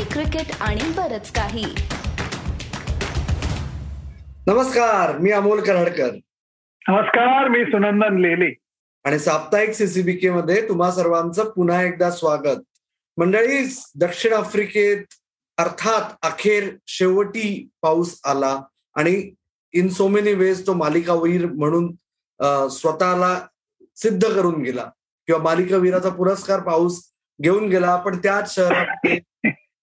Hockey 0.00 0.12
cricket 0.12 0.52
आणि 0.60 0.90
बरच 0.96 1.30
काही. 1.32 1.64
नमस्कार 4.46 5.16
मी 5.18 5.30
अमोल 5.30 5.60
कराडकर. 5.64 6.10
नमस्कार 6.88 7.48
मी 7.48 7.64
सुनंदन 7.64 8.18
लेले. 8.20 8.52
आणि 9.04 9.18
साप्ताहिक 9.18 9.72
सीसीबीके 9.74 10.30
मध्ये 10.30 10.60
तुम्हा 10.68 10.90
सर्वांचं 10.92 11.50
पुन्हा 11.50 11.82
एकदा 11.82 12.10
स्वागत. 12.10 12.62
मंडळी 13.18 13.58
दक्षिण 14.00 14.32
आफ्रिकेत 14.32 15.04
अर्थात 15.58 16.12
अखेर 16.26 16.68
शेवटी 16.88 17.68
पाऊस 17.82 18.18
आला 18.24 18.58
आणि 18.96 19.30
इन 19.74 19.88
सो 19.88 20.08
मेनी 20.08 20.32
वेज 20.34 20.66
तो 20.66 20.74
मालिकावीर 20.74 21.46
म्हणून 21.46 21.92
स्वतःला 22.70 23.38
सिद्ध 23.96 24.22
करून 24.24 24.62
गेला. 24.62 24.90
किंवा 25.26 25.42
मालिकावीराचा 25.42 26.08
पुरस्कार 26.08 26.60
पाऊस 26.60 27.02
घेऊन 27.40 27.68
गेला 27.68 27.96
पण 27.96 28.18
त्याच 28.18 28.54
शहरात 28.54 29.06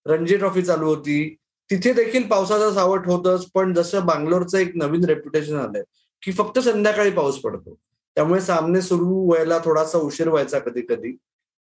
रणजी 0.08 0.38
ट्रॉफी 0.38 0.62
चालू 0.62 0.86
होती. 0.86 1.36
तिथे 1.70 1.94
देखील 1.94 2.28
पावसाचा 2.28 2.72
सावट 2.74 3.08
होतच 3.08 3.46
पण 3.54 3.74
जसं 3.74 4.06
बांगलोरचं 4.06 4.58
एक 4.58 4.72
नवीन 4.76 5.04
रेप्युटेशन 5.06 5.56
आलंय 5.60 5.84
की 6.24 6.32
फक्त 6.32 6.60
संध्याकाळी 6.60 7.12
पाऊस 7.12 7.40
पडतो. 7.40 7.78
त्यामुळे 8.16 8.42
सामने 8.42 8.82
सुरू 8.82 9.26
व्हायला 9.28 9.58
थोडासा 9.66 9.98
उशीर 9.98 10.30
व्हायचा 10.30 10.60
कधी 10.60 10.82
कधी 10.90 11.16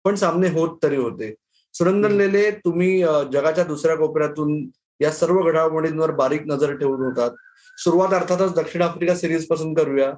पण 0.05 0.15
सामने 0.15 0.49
होत 0.49 0.77
तरी 0.83 0.95
होते. 0.95 1.33
सुरंदन 1.73 2.11
लेले 2.11 2.49
तुम्ही 2.51 3.01
जगाच्या 3.33 3.63
दुसऱ्या 3.63 3.95
कोपऱ्यातून 3.95 4.67
या 4.99 5.11
सर्व 5.11 5.41
घडामोडींवर 5.41 6.11
बारीक 6.11 6.41
नजर 6.47 6.75
ठेवून 6.75 7.01
होतात. 7.01 7.31
सुरुवात 7.77 8.13
अर्थातच 8.13 8.53
दक्षिण 8.53 8.81
आफ्रिका 8.81 9.15
सिरीजपासून 9.15 9.73
करूया. 9.73 10.11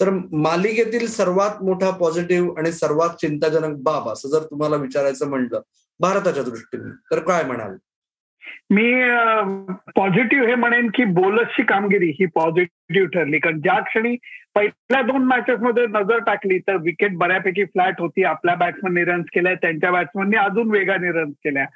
तर 0.00 0.10
मालिकेतील 0.32 1.06
सर्वात 1.06 1.62
मोठा 1.62 1.90
पॉझिटिव्ह 1.90 2.58
आणि 2.58 2.72
सर्वात 2.72 3.08
चिंताजनक 3.10 3.76
बाब 3.78 4.08
असं 4.08 4.28
जर 4.28 4.42
तुम्हाला 4.42 4.76
विचारायचं 4.76 5.28
म्हणलं 5.28 5.60
भारताच्या 6.00 6.42
दृष्टीने. 6.42 6.90
तर 6.90 7.18
काय 7.18 7.44
म्हणाल? 7.44 7.76
मी 8.70 9.04
पॉझिटिव्ह 9.96 10.46
हे 10.46 10.54
म्हणेन 10.54 10.90
की 10.94 11.04
बोलसची 11.04 11.62
कामगिरी 11.62 12.10
ही 12.10 12.26
पॉझिटिव्ह 12.26 13.08
ठरली. 13.08 13.38
कारण 13.38 13.60
ज्या 13.60 13.80
क्षणी 13.80 14.16
पहिल्या 14.54 15.02
दोन 15.02 15.24
मॅचेसमध्ये 15.24 15.86
नजर 15.86 16.18
टाकली 16.18 16.58
तर 16.58 16.76
विकेट 16.76 17.16
बऱ्यापैकी 17.16 17.64
फ्लॅट 17.64 17.94
होती. 17.98 18.24
आपल्या 18.24 18.54
बॅट्समननी 18.54 19.04
रन्स 19.04 19.26
केल्या 19.34 19.54
त्यांच्या 19.54 19.90
बॅट्समननी 19.90 20.36
अजून 20.36 20.70
वेगाने 20.70 21.12
रन्स 21.12 21.34
केल्या. 21.38 21.66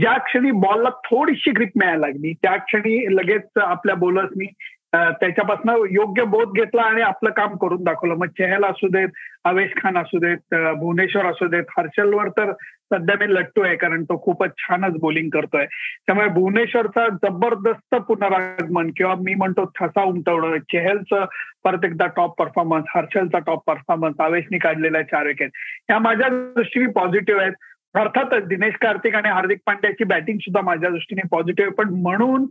ज्या 0.00 0.18
क्षणी 0.18 0.50
बॉलला 0.50 0.88
थोडीशी 0.88 1.50
ग्रीप 1.50 1.70
मिळायला 1.76 2.06
लागली 2.06 2.32
त्या 2.32 2.56
क्षणी 2.56 3.16
लगेच 3.16 3.42
आपल्या 3.56 3.94
बॉलर्सनी 3.94 4.46
त्याच्यापासून 4.94 5.86
योग्य 5.90 6.24
बोध 6.24 6.52
घेतला 6.56 6.82
आणि 6.82 7.02
आपलं 7.02 7.30
काम 7.36 7.56
करून 7.56 7.82
दाखवलं. 7.84 8.14
मग 8.14 8.26
चेहल 8.38 8.64
असू 8.64 8.88
देत 8.88 9.08
अवेश 9.44 9.70
खान 9.76 9.98
असू 9.98 10.18
देत 10.18 10.54
भुवनेश्वर 10.78 11.26
असू 11.26 11.46
देत 11.46 11.64
हर्षलवर 11.78 12.28
तर 12.28 12.52
सध्या 12.92 13.16
मी 13.20 13.32
लट्टू 13.34 13.62
आहे 13.62 13.76
कारण 13.76 14.04
तो 14.04 14.20
खूपच 14.22 14.50
छानच 14.58 14.98
बोलिंग 15.00 15.28
करतोय. 15.30 15.66
त्यामुळे 16.06 16.28
भुवनेश्वरचा 16.28 17.08
जबरदस्त 17.22 17.94
पुनरागमन 18.08 18.90
किंवा 18.96 19.14
मी 19.20 19.34
म्हणतो 19.34 19.64
ठसा 19.78 20.02
उमटवणं 20.02 20.56
चेहलचं 20.72 21.24
परत 21.64 21.84
एकदा 21.84 22.06
टॉप 22.16 22.38
परफॉर्मन्स 22.38 22.86
हर्षलचा 22.96 23.38
टॉप 23.38 23.62
परफॉर्मन्स 23.66 24.16
अवेशनी 24.20 24.58
काढलेला 24.58 25.02
चार 25.02 25.26
विकेट 25.26 25.50
या 25.90 25.98
माझ्या 25.98 26.28
दृष्टीने 26.28 26.90
पॉझिटिव्ह 26.92 27.40
आहेत. 27.40 27.52
अर्थातच 27.94 28.46
दिनेश 28.46 28.74
कार्तिक 28.74 29.14
आणि 29.14 29.28
हार्दिक 29.28 29.58
पांड्याची 29.66 30.04
बॅटिंग 30.04 30.38
सुद्धा 30.38 30.60
माझ्या 30.60 30.90
दृष्टीने 30.90 31.26
पॉझिटिव्ह 31.30 31.72
पण 31.72 31.88
म्हणून 31.94 32.44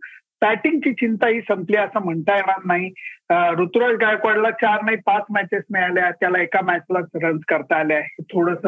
बॅटिंगची 0.44 0.92
चिंता 0.94 1.28
ही 1.28 1.42
संपली 1.42 1.78
असं 1.78 2.04
म्हणता 2.06 2.36
येणार 2.36 2.60
नाही. 2.66 2.90
ऋतुराज 3.62 3.96
गायकवाडला 3.96 4.50
चार 4.52 4.82
नाही 4.84 4.98
पाच 5.06 5.24
मॅचेस 5.30 5.64
मिळाल्या. 5.72 6.10
त्याला 6.12 6.42
एका 6.42 6.60
मॅचलाच 6.64 7.06
रन्स 7.24 7.42
करता 7.48 7.76
आल्या. 7.76 8.00
हे 8.00 8.24
थोडस 8.24 8.66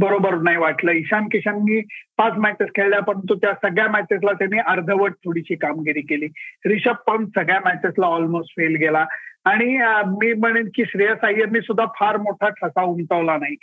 बरोबर 0.00 0.34
नाही 0.34 0.56
वाटलं. 0.56 0.92
ईशान 0.92 1.28
किशननी 1.32 1.80
पाच 2.18 2.32
मॅचेस 2.36 2.68
खेळल्या 2.76 3.00
परंतु 3.00 3.34
त्या 3.34 3.52
सगळ्या 3.62 3.88
मॅचेसला 3.88 4.32
त्यांनी 4.32 4.58
अर्धवट 4.58 5.12
थोडीशी 5.24 5.54
कामगिरी 5.54 6.00
केली. 6.00 6.26
रिषभ 6.66 6.94
पंत 7.06 7.26
सगळ्या 7.34 7.60
मॅचेसला 7.64 8.06
ऑलमोस्ट 8.06 8.50
फेल 8.50 8.76
गेला. 8.76 9.04
आणि 9.44 9.76
मी 10.06 10.32
म्हणेन 10.32 10.68
की 10.74 10.84
श्रेयस 10.86 11.20
अय्यरनी 11.22 11.60
सुद्धा 11.60 11.84
फार 12.00 12.16
मोठा 12.16 12.48
ठसा 12.48 12.82
उमटवला 12.82 13.36
नाही. 13.36 13.56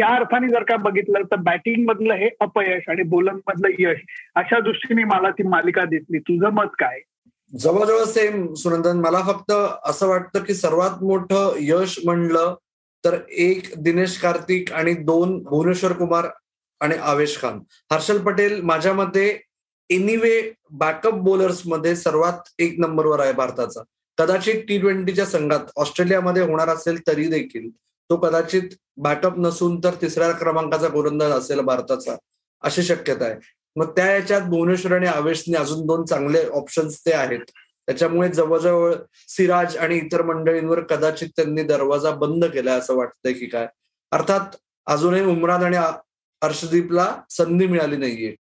या 0.00 0.08
अर्थाने 0.08 0.48
जर 0.48 0.62
का 0.62 0.76
बघितलं 0.76 1.22
तर 1.22 1.36
बॅटिंग 1.36 1.84
मधलं 1.88 2.14
हे 2.14 2.28
अपयश 2.40 2.88
आणि 2.88 3.02
बोलंग 3.02 3.38
मधलं 3.46 3.68
यश 3.78 3.98
अशा 4.34 4.60
दृष्टीने 4.60 5.04
मला 5.04 5.30
ती 5.30 5.42
मालिका 5.42 5.84
दिसली. 5.84 6.18
तुझं 6.18 6.52
मत 6.52 6.74
काय? 6.78 7.00
जवळजवळ 7.52 8.04
सेम 8.04 8.54
सुनंदन. 8.54 9.00
मला 9.00 9.22
फक्त 9.26 9.52
असं 9.84 10.08
वाटतं 10.08 10.44
की 10.44 10.54
सर्वात 10.54 11.02
मोठं 11.02 11.56
यश 11.60 11.98
म्हणलं 12.04 12.54
तर 13.04 13.16
एक 13.30 13.70
दिनेश 13.78 14.16
कार्तिक 14.18 14.72
आणि 14.72 14.94
दोन 14.94 15.38
भुवनेश्वर 15.42 15.92
कुमार 15.92 16.24
आणि 16.80 16.94
आवेश 17.02 17.38
खान. 17.40 17.58
हर्षल 17.92 18.18
पटेल 18.18 18.60
माझ्या 18.62 18.92
मते 18.92 19.42
एनिवे 19.90 20.52
बॅकअप 20.70 21.14
बोलर्समध्ये 21.14 21.96
सर्वात 21.96 22.54
एक 22.58 22.74
नंबरवर 22.78 23.20
आहे 23.20 23.32
भारताचा. 23.32 23.82
कदाचित 24.18 24.62
टी 24.68 24.78
ट्वेंटीच्या 24.80 25.24
संघात 25.26 25.72
ऑस्ट्रेलियामध्ये 25.76 26.42
होणार 26.42 26.68
असेल 26.68 27.00
तरी 27.06 27.26
देखील. 27.28 27.68
तो 28.10 28.16
कदाचित 28.16 28.62
बॅटअप 28.96 29.38
नसून 29.38 29.78
तर 29.84 29.94
तिसऱ्या 30.02 30.30
क्रमांकाचा 30.32 30.88
गोलंदाज 30.88 31.32
असेल 31.32 31.60
भारताचा 31.60 32.16
अशी 32.62 32.82
शक्यता 32.82 33.24
आहे. 33.24 33.34
मग 33.76 33.90
त्या 33.96 34.10
याच्यात 34.12 34.42
भुवनेश्वर 34.42 34.92
आणि 34.92 35.06
आवेशने 35.06 35.56
अजून 35.56 35.86
दोन 35.86 36.04
चांगले 36.04 36.44
ऑप्शन्स 36.48 37.00
ते 37.06 37.12
आहेत. 37.12 37.40
त्याच्यामुळे 37.86 38.28
जवळजवळ 38.28 38.94
सिराज 39.28 39.76
आणि 39.76 39.96
इतर 39.96 40.22
मंडळींवर 40.22 40.80
कदाचित 40.80 41.28
त्यांनी 41.36 41.62
दरवाजा 41.62 42.10
बंद 42.10 42.44
केला 42.44 42.74
असं 42.74 42.94
वाटतंय 42.94 43.32
की 43.32 43.46
काय. 43.46 43.66
अर्थात 44.12 44.56
अजूनही 44.86 45.24
उमरान 45.24 45.62
आणि 45.62 45.76
हर्षदीपला 45.76 47.14
संधी 47.30 47.66
मिळाली 47.66 47.96
नाहीये. 47.96 48.34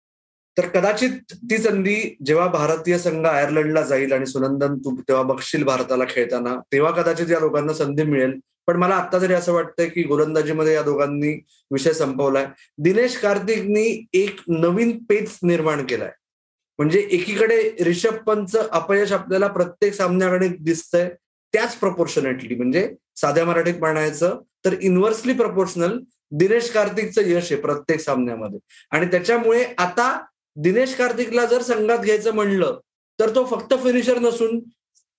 तर 0.57 0.67
कदाचित 0.67 1.33
ती 1.49 1.57
संधी 1.57 2.15
जेव्हा 2.25 2.47
भारतीय 2.47 2.97
संघ 2.97 3.25
आयर्लंडला 3.25 3.81
जाईल 3.81 4.13
आणि 4.13 4.25
सुनंदन 4.25 4.77
तू 4.77 4.95
तेव्हा 4.95 5.23
बघशील 5.23 5.63
भारताला 5.63 6.03
खेळताना 6.09 6.55
तेव्हा 6.71 6.91
कदाचित 6.91 7.31
या 7.31 7.39
लोकांना 7.39 7.73
संधी 7.73 8.03
मिळेल. 8.03 8.39
पण 8.67 8.77
मला 8.77 8.95
आता 8.95 9.21
तरी 9.21 9.33
असं 9.33 9.53
वाटतंय 9.53 9.87
की 9.89 10.03
गोलंदाजीमध्ये 10.03 10.73
या 10.73 10.81
दोघांनी 10.81 11.33
विषय 11.71 11.93
संपवलाय. 11.93 12.45
दिनेश 12.77 13.17
कार्तिकनी 13.17 14.05
एक 14.13 14.39
नवीन 14.47 14.97
पेच 15.03 15.37
निर्माण 15.43 15.85
केलाय. 15.85 16.11
म्हणजे 16.79 16.99
एकीकडे 17.11 17.61
रिषभ 17.81 18.15
पंतचं 18.25 18.67
अपयश 18.71 19.11
आपल्याला 19.11 19.47
प्रत्येक 19.47 19.93
सामन्याकडे 19.93 20.47
दिसतंय 20.59 21.09
त्याच 21.53 21.75
प्रपोर्शनेटली 21.75 22.55
म्हणजे 22.55 22.89
साध्या 23.15 23.45
मराठीत 23.45 23.79
म्हणायचं 23.79 24.39
तर 24.65 24.73
इन्व्हर्सली 24.81 25.33
प्रपोर्शनल 25.33 25.97
दिनेश 26.31 26.69
कार्तिकचं 26.71 27.21
यश 27.25 27.51
आहे 27.51 27.61
प्रत्येक 27.61 27.99
सामन्यामध्ये. 27.99 28.59
आणि 28.91 29.05
त्याच्यामुळे 29.05 29.63
आता 29.77 30.25
दिनेश 30.55 30.95
कार्तिकला 30.95 31.45
जर 31.45 31.61
संघात 31.61 31.99
घ्यायचं 31.99 32.33
म्हणलं 32.35 32.79
तर 33.19 33.35
तो 33.35 33.45
फक्त 33.45 33.73
फिनिशर 33.83 34.19
नसून 34.19 34.59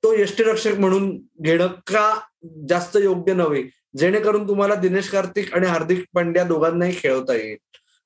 तो 0.02 0.14
यष्टीरक्षक 0.18 0.78
म्हणून 0.78 1.10
घेणं 1.40 1.66
का 1.66 2.20
जास्त 2.68 2.96
योग्य 2.96 3.34
नव्हे. 3.34 3.62
जेणेकरून 3.96 4.48
तुम्हाला 4.48 4.74
दिनेश 4.74 5.08
कार्तिक 5.10 5.54
आणि 5.54 5.66
हार्दिक 5.66 6.04
पांड्या 6.14 6.44
दोघांनाही 6.44 6.92
खेळवता 6.98 7.34
येईल. 7.34 7.56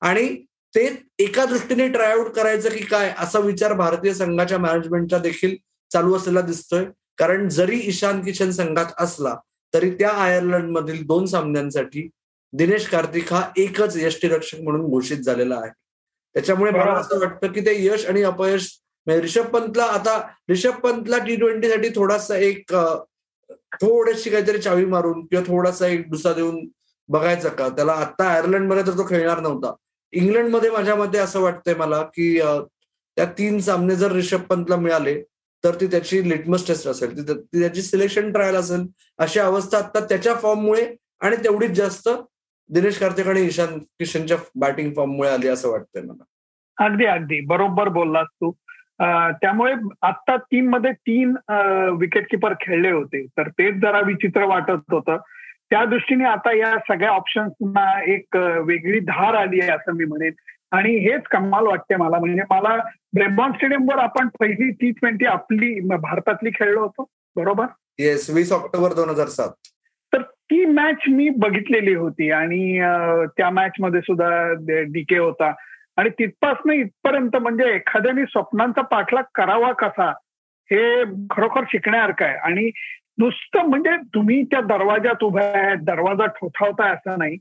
आणि 0.01 0.27
ते 0.73 0.85
एका 1.19 1.45
दृष्टीने 1.45 1.87
ट्रायआउट 1.87 2.31
करायचं 2.35 2.69
की 2.69 2.83
काय 2.85 3.13
असा 3.19 3.39
विचार 3.39 3.73
भारतीय 3.73 4.13
संघाच्या 4.13 4.57
मॅनेजमेंटचा 4.57 5.17
देखील 5.17 5.55
चालू 5.91 6.15
असलेला 6.17 6.41
दिसतोय. 6.41 6.85
कारण 7.17 7.49
जरी 7.49 7.79
ईशान 7.87 8.23
किशन 8.25 8.51
संघात 8.51 8.93
असला 8.99 9.35
तरी 9.73 9.89
त्या 9.89 10.09
आयर्लंड 10.11 10.69
मधील 10.71 11.05
दोन 11.05 11.25
सामन्यांसाठी 11.25 12.07
दिनेश 12.53 12.87
कार्तिक 12.87 13.33
हा 13.33 13.41
एकच 13.57 13.97
यष्टीरक्षक 13.97 14.59
म्हणून 14.61 14.89
घोषित 14.89 15.17
झालेला 15.17 15.55
आहे. 15.55 15.69
त्याच्यामुळे 16.35 16.71
मला 16.71 16.93
असं 16.93 17.19
वाटतं 17.19 17.51
की 17.51 17.61
ते 17.61 17.73
यश 17.85 18.05
आणि 18.05 18.23
अपयश 18.23 18.69
म्हणजे 19.07 19.21
रिषभ 19.21 19.45
पंतला 19.45 19.83
आता 19.83 20.17
रिषभ 20.49 20.79
पंतला 20.83 21.17
टी 21.17 21.35
ट्वेंटीसाठी 21.35 21.89
थोडासा 21.95 22.37
एक 22.37 22.73
थोडीशी 23.81 24.29
काहीतरी 24.29 24.57
चावी 24.57 24.85
मारून 24.85 25.25
किंवा 25.25 25.43
थोडासा 25.47 25.87
एक 25.87 26.09
दुसरा 26.09 26.33
देऊन 26.33 26.67
बघायचा 27.09 27.49
का? 27.49 27.67
त्याला 27.69 27.91
आता 27.91 28.27
आयर्लंडमध्ये 28.27 28.83
तर 28.83 28.97
तो 28.97 29.03
खेळणार 29.09 29.39
नव्हता. 29.39 29.73
इंग्लंडमध्ये 30.11 30.69
माझ्या 30.71 30.95
मते 30.95 31.17
असं 31.17 31.41
वाटतंय 31.41 31.73
मला 31.73 32.01
की 32.03 32.39
त्या 33.15 33.25
तीन 33.25 33.59
सामने 33.59 33.95
जर 33.95 34.11
रिषभ 34.11 34.41
पंतला 34.41 34.75
मिळाले 34.75 35.21
तर 35.63 35.75
ती 35.81 35.87
त्याची 35.87 36.29
लिटमस 36.29 36.67
टेस्ट 36.67 36.87
असेल. 36.87 37.27
ती 37.27 37.59
त्याची 37.61 37.81
सिलेक्शन 37.81 38.31
ट्रायल 38.31 38.55
असेल. 38.55 38.85
अशी 39.17 39.39
अवस्था 39.39 39.77
आता 39.77 39.99
त्याच्या 39.99 40.35
फॉर्ममुळे 40.35 40.95
आणि 41.21 41.35
तेवढीच 41.35 41.71
जास्त 41.71 42.09
दिनेश 42.69 42.97
कार्तिक 42.97 43.27
आणि 43.27 43.41
ईशान 43.41 43.77
किशनच्या 43.77 44.37
बॅटिंग 44.55 44.93
फॉर्ममुळे 44.95 45.29
आली 45.29 45.47
असं 45.47 45.69
वाटतंय 45.69 46.01
मला. 46.01 46.23
अगदी 46.85 47.05
अगदी. 47.05 47.39
बरोबर 47.39 47.87
बोललास 47.87 48.27
तू. 48.33 48.51
त्यामुळे 49.41 49.73
आता 50.01 50.35
टीममध्ये 50.35 50.91
तीन 50.91 51.35
विकेट 51.99 52.29
किपर 52.29 52.53
खेळले 52.61 52.91
होते. 52.91 53.25
तर 53.25 53.47
तेच 53.47 53.75
जरा 53.75 53.99
विचित्र 53.99 54.45
वाटत 54.45 54.91
होतं. 54.91 55.17
त्या 55.69 55.85
दृष्टीने 55.85 56.23
आता 56.23 56.57
या 56.57 56.77
सगळ्या 56.87 57.09
ऑप्शन्सना 57.09 58.03
एक 58.13 58.35
वेगळी 58.35 58.99
धार 58.99 59.33
आली 59.33 59.61
आहे 59.61 59.71
असं 59.71 59.91
मी 59.91 60.05
म्हणेन. 60.05 60.31
आणि 60.71 60.91
हेच 60.91 61.21
कमाल 61.21 61.63
वाटते 61.63 61.95
मला. 61.95 62.19
म्हणजे 62.19 62.41
मला 62.49 62.77
ब्रेबॉन 63.13 63.51
स्टेडियमवर 63.51 63.97
आपण 63.97 64.27
पहिली 64.39 64.71
टी 64.71 64.91
ट्वेंटी 64.91 65.25
आपली 65.25 65.79
भारतातली 65.79 66.49
खेळलो 66.49 66.81
होतो. 66.81 67.05
बरोबर? 67.35 67.65
येस 67.99 68.29
वीस 68.29 68.51
ऑक्टोबर 68.51 68.93
दोन 68.93 69.09
हजार 69.09 69.27
सात. 69.27 69.49
तर 70.13 70.21
ती 70.21 70.65
मॅच 70.65 70.95
मी 71.07 71.29
बघितलेली 71.29 71.93
होती. 71.95 72.31
आणि 72.31 72.79
त्या 73.37 73.49
मॅच 73.49 73.71
मध्ये 73.79 74.01
सुद्धा 74.01 74.53
डीके 74.67 75.17
होता. 75.17 75.51
आणि 75.97 76.09
तिथपासून 76.09 76.71
इथपर्यंत 76.71 77.35
म्हणजे 77.35 77.73
एखाद्याने 77.75 78.25
स्वप्नांचा 78.25 78.81
पाठलाग 78.81 79.23
करावा 79.35 79.71
कसा 79.81 80.09
हे 80.69 81.03
खरोखर 81.31 81.63
शिकण्यासारखं 81.71 82.25
आहे. 82.25 82.35
आणि 82.37 82.69
नुसतं 83.17 83.67
म्हणजे 83.69 83.95
तुम्ही 84.13 84.41
त्या 84.51 84.61
दरवाजात 84.67 85.23
उभ्या 85.23 85.45
आहेत 85.57 85.83
दरवाजा 85.85 86.25
ठोठावताय 86.37 86.93
असं 86.93 87.17
नाही. 87.19 87.37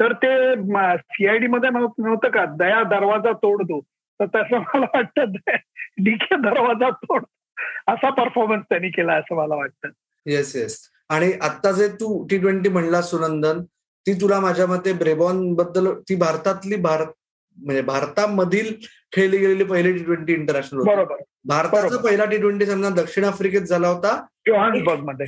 तर 0.00 0.12
ते 0.22 0.54
सीआयडी 0.96 1.46
मध्ये 1.46 1.70
नव्हतं 1.70 2.30
का 2.30 2.44
दया 2.58 2.82
दरवाजा 2.90 3.32
तोड 3.32 3.62
दो 3.62 3.80
तर 4.20 4.26
तसं 4.34 4.58
मला 4.58 4.86
वाटतं 4.94 5.32
डीके 6.04 6.36
दरवाजा 6.42 6.90
तोड 7.04 7.24
असा 7.88 8.10
परफॉर्मन्स 8.10 8.64
त्यांनी 8.68 8.88
केला 8.90 9.14
असं 9.14 9.36
मला 9.36 9.54
वाटतं. 9.54 9.88
येस 10.26 10.54
येस 10.56 10.78
आणि 11.10 11.32
आता 11.42 11.72
जे 11.72 11.88
तू 12.00 12.26
टी 12.30 12.38
ट्वेंटी 12.38 12.68
म्हणला 12.68 13.00
सुनंदन 13.02 13.62
ती 14.06 14.12
तुला 14.20 14.40
माझ्या 14.40 14.66
मते 14.66 14.92
ब्रेबॉनबद्दल 14.92 15.92
ती 16.08 16.16
भारतातली 16.16 16.76
भारत 16.76 17.12
म्हणजे 17.60 17.82
भारतामधील 17.82 18.72
खेळली 19.12 19.38
गेलेली 19.38 19.64
पहिली 19.64 19.92
टी 19.92 20.04
ट्वेंटी 20.04 20.32
इंटरनॅशनल 20.32 20.82
बरोबर. 20.86 21.22
भारताचा 21.44 21.96
पहिला 21.96 22.24
टी 22.24 22.36
ट्वेंटी 22.36 22.66
सामना 22.66 22.88
दक्षिण 22.90 23.24
आफ्रिकेत 23.24 23.62
झाला 23.62 23.88
होता. 23.88 24.14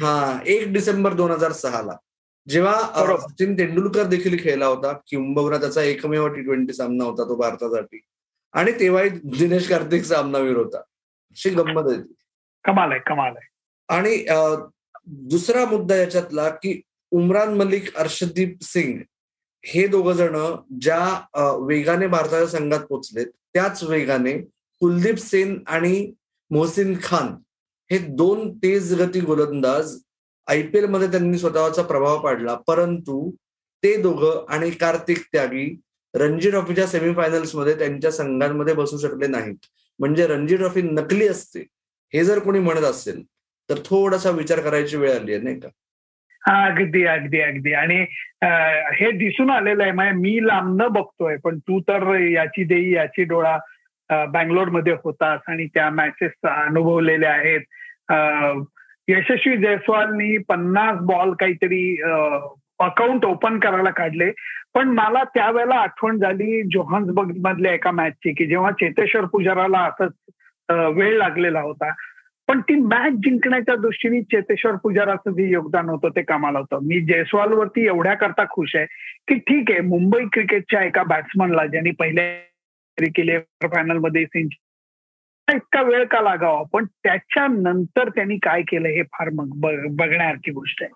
हा 0.02 0.38
एक 0.46 0.73
डिसेंबर 0.73 1.12
दोन 1.14 1.31
हजार 1.31 1.52
सहा 1.52 1.82
ला 1.82 1.96
जेव्हा 2.46 3.17
सचिन 3.19 3.56
तेंडुलकर 3.58 4.05
देखील 4.05 4.37
खेळला 4.43 4.67
होता 4.67 4.93
किंबहुना 5.06 5.56
त्याचा 5.56 5.82
एकमेव 5.82 6.26
टी 6.29 6.43
ट्वेंटी 6.43 6.73
सामना 6.73 7.05
होता 7.05 7.29
तो 7.29 7.34
भारतासाठी. 7.37 8.00
आणि 8.55 8.73
तेव्हाही 8.81 9.11
दिनेश 9.38 9.69
कार्तिक 9.69 10.05
सामनावीर 10.05 10.56
होता. 10.56 10.78
अशी 10.78 11.50
गंमत 11.50 11.90
आहे 11.90 12.00
कमाल 12.64 12.90
आहे 12.93 13.00
कमाल 13.06 13.37
आहे. 13.37 13.49
आणि 13.88 14.25
दुसरा 15.31 15.64
मुद्दा 15.67 15.96
याच्यातला 15.96 16.49
की 16.49 16.81
उमरान 17.12 17.55
मलिक 17.56 17.94
अर्षदीप 17.96 18.56
सिंग 18.62 18.99
हे 19.64 19.87
दोघ 19.87 20.09
जण 20.11 20.37
ज्या 20.81 21.56
वेगाने 21.67 22.06
भारताच्या 22.06 22.47
संघात 22.49 22.81
पोचलेत 22.81 23.26
त्याच 23.55 23.82
वेगाने 23.85 24.32
कुलदीप 24.82 25.19
सेन 25.19 25.59
आणि 25.67 26.12
मोहसिन 26.50 26.94
खान 27.03 27.35
हे 27.91 27.99
दोन 28.17 28.50
तेज 28.59 28.93
गती 29.00 29.20
गोलंदाज 29.20 29.97
आय 30.49 30.62
पी 30.62 30.81
मध्ये 30.87 31.11
त्यांनी 31.11 31.38
स्वतःचा 31.38 31.82
प्रभाव 31.82 32.19
पाडला. 32.23 32.55
परंतु 32.67 33.31
ते 33.82 33.94
दोघं 34.03 34.44
आणि 34.49 34.70
कार्तिक 34.70 35.19
त्यागी 35.32 35.67
रणजी 36.14 36.50
ट्रॉफीच्या 36.50 36.87
सेमीफायनल्समध्ये 36.87 37.75
त्यांच्या 37.79 38.11
संघांमध्ये 38.12 38.75
बसू 38.75 38.99
शकले 38.99 39.26
नाहीत. 39.26 39.56
म्हणजे 39.99 40.26
रणजी 40.26 40.56
ट्रॉफी 40.56 40.82
नकली 40.82 41.29
असते 41.29 41.61
हे 42.12 42.25
जर 42.25 42.38
कोणी 42.38 42.59
म्हणत 42.59 42.85
असेल 42.85 43.23
तर 43.70 43.79
थोडासा 43.85 44.31
विचार 44.31 44.61
करायची 44.61 44.97
वेळ 44.97 45.17
आली 45.17 45.32
आहे 45.32 45.43
नाही 45.43 45.61
का? 45.61 45.69
अगदी 46.50 47.05
अगदी 47.05 47.41
अगदी. 47.41 47.73
आणि 47.73 48.05
हे 48.94 49.11
दिसून 49.11 49.50
आलेलं 49.50 49.83
आहे 49.83 49.93
म्हणजे 49.93 50.12
मी 50.12 50.47
लांबनं 50.47 50.93
बघतोय 50.93 51.37
पण 51.44 51.59
तू 51.59 51.81
तर 51.81 52.15
याची 52.19 52.65
देई 52.65 52.91
याची 52.93 53.25
डोळा 53.25 53.59
मध्ये 54.73 54.93
होतास 55.05 55.41
आणि 55.49 55.67
त्या 55.67 55.91
मॅचेस 55.91 56.33
अनुभवलेल्या 56.44 57.33
आहेत. 57.33 57.61
यशस्वी 59.09 59.56
जयस्वालनी 59.56 60.37
पन्नास 60.39 60.99
बॉल 61.00 61.33
काहीतरी 61.33 62.03
अकाउंट 62.79 63.25
ओपन 63.25 63.59
करायला 63.59 63.91
काढले. 63.91 64.31
पण 64.75 64.88
मला 64.88 65.25
त्यावेळेला 65.25 65.75
आठवण 65.75 66.19
झाली 66.19 66.62
जोहान्सबर्ग 66.62 67.31
मधल्या 67.45 67.73
एका 67.73 67.91
मॅचची 67.91 68.33
की 68.35 68.47
जेव्हा 68.47 68.71
चेतेश्वर 68.71 69.25
पुजाराला 69.25 69.79
असंच 69.79 70.12
वेळ 70.97 71.17
लागलेला 71.17 71.61
होता 71.61 71.93
पण 72.52 72.60
ती 72.60 72.75
मॅच 72.75 73.12
जिंकण्याच्या 73.12 73.76
दृष्टीने 73.76 74.22
चेतेश्वर 74.22 74.76
पुजाराचं 74.76 75.31
जे 75.31 75.50
योगदान 75.50 75.88
होतं 75.88 76.08
ते 76.08 76.22
कामाला 76.22 76.58
होतं. 76.58 76.78
मी 76.82 77.00
जयस्वालवरती 77.00 77.87
एवढ्या 77.87 78.14
करता 78.14 78.44
खुश 78.50 78.76
आहे 78.76 78.87
की 79.28 79.34
ठीक 79.34 79.70
आहे 79.70 79.81
मुंबई 79.81 80.25
क्रिकेटच्या 80.32 80.84
एका 80.84 81.02
बॅट्समनला 81.02 81.66
ज्यांनी 81.66 81.90
पहिले 81.90 82.52
केले 83.02 83.38
फायनलमध्ये 83.38 84.22
इतका 84.22 85.82
वेळ 85.82 86.04
का 86.04 86.20
लागावा? 86.20 86.62
पण 86.72 86.84
त्याच्यानंतर 86.84 88.08
त्यांनी 88.08 88.37
काय 88.37 88.62
केलं 88.62 88.88
हे 88.88 89.02
फार 89.02 89.31
मग 89.32 89.50
बघण्यासारखी 89.90 90.50
गोष्ट 90.50 90.82
आहे. 90.82 90.90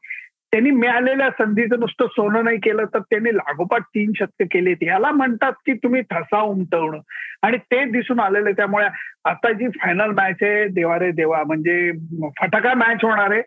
त्यांनी 0.53 0.71
मिळालेल्या 0.71 1.31
संधीचं 1.31 1.81
नुसतं 1.81 2.07
सोनं 2.07 2.45
नाही 2.45 2.57
केलं 2.57 2.85
तर 2.85 2.99
त्यांनी 2.99 3.37
लागोपाठ 3.37 3.83
तीन 3.83 4.13
शतक 4.17 4.43
केलेत 4.43 4.77
याला 4.83 5.11
म्हणतात 5.11 5.53
की 5.53 5.73
तुम्ही 5.73 6.01
ठसा 6.01 6.41
उमटवणं. 6.41 6.99
आणि 7.43 7.57
ते 7.57 7.85
दिसून 7.85 8.21
आलेलं 8.21 8.51
त्यामुळे 8.51 8.87
आता 9.25 9.53
जी 9.53 9.69
फायनल 9.69 10.11
मॅच 10.11 10.37
आहे 10.43 10.69
देवारे 10.69 11.11
देवा 11.11 11.43
म्हणजे 11.47 11.93
फटाका 12.41 12.75
मॅच 12.75 12.99
होणार 13.03 13.31
आहे. 13.31 13.43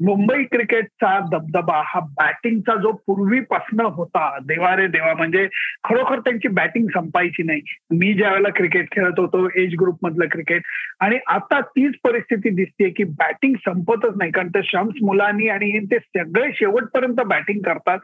मुंबई 0.00 0.42
क्रिकेटचा 0.44 1.18
दबदबा 1.20 1.82
हा 1.84 2.00
बॅटिंगचा 2.00 2.74
जो 2.74 2.92
पूर्वीपासनं 3.06 3.84
होता 3.84 4.38
देवा 4.38 4.76
रे 4.76 4.86
देवा 4.86 5.14
म्हणजे 5.14 5.46
खरोखर 5.84 6.18
त्यांची 6.18 6.48
बॅटिंग 6.48 6.86
संपायची 6.86 7.42
नाही. 7.42 7.60
मी 7.90 8.12
ज्या 8.14 8.30
वेळेला 8.30 8.48
क्रिकेट 8.48 8.90
खेळत 8.92 9.18
होतो 9.18 9.48
एज 9.54 9.74
ग्रुप 9.80 9.98
मधलं 10.02 10.26
क्रिकेट 10.30 10.62
आणि 11.00 11.18
आता 11.26 11.60
तीच 11.60 11.94
परिस्थिती 12.04 12.50
दिसते 12.50 12.90
की 12.90 13.04
बॅटिंग 13.04 13.54
संपतच 13.54 14.16
नाही. 14.16 14.30
कारण 14.30 14.48
ते 14.48 14.60
शम्स 14.64 14.94
मुलांनी 15.02 15.48
आणि 15.48 15.86
ते 15.86 15.98
सगळे 15.98 16.52
शेवटपर्यंत 16.54 17.20
बॅटिंग 17.26 17.60
करतात. 17.60 17.98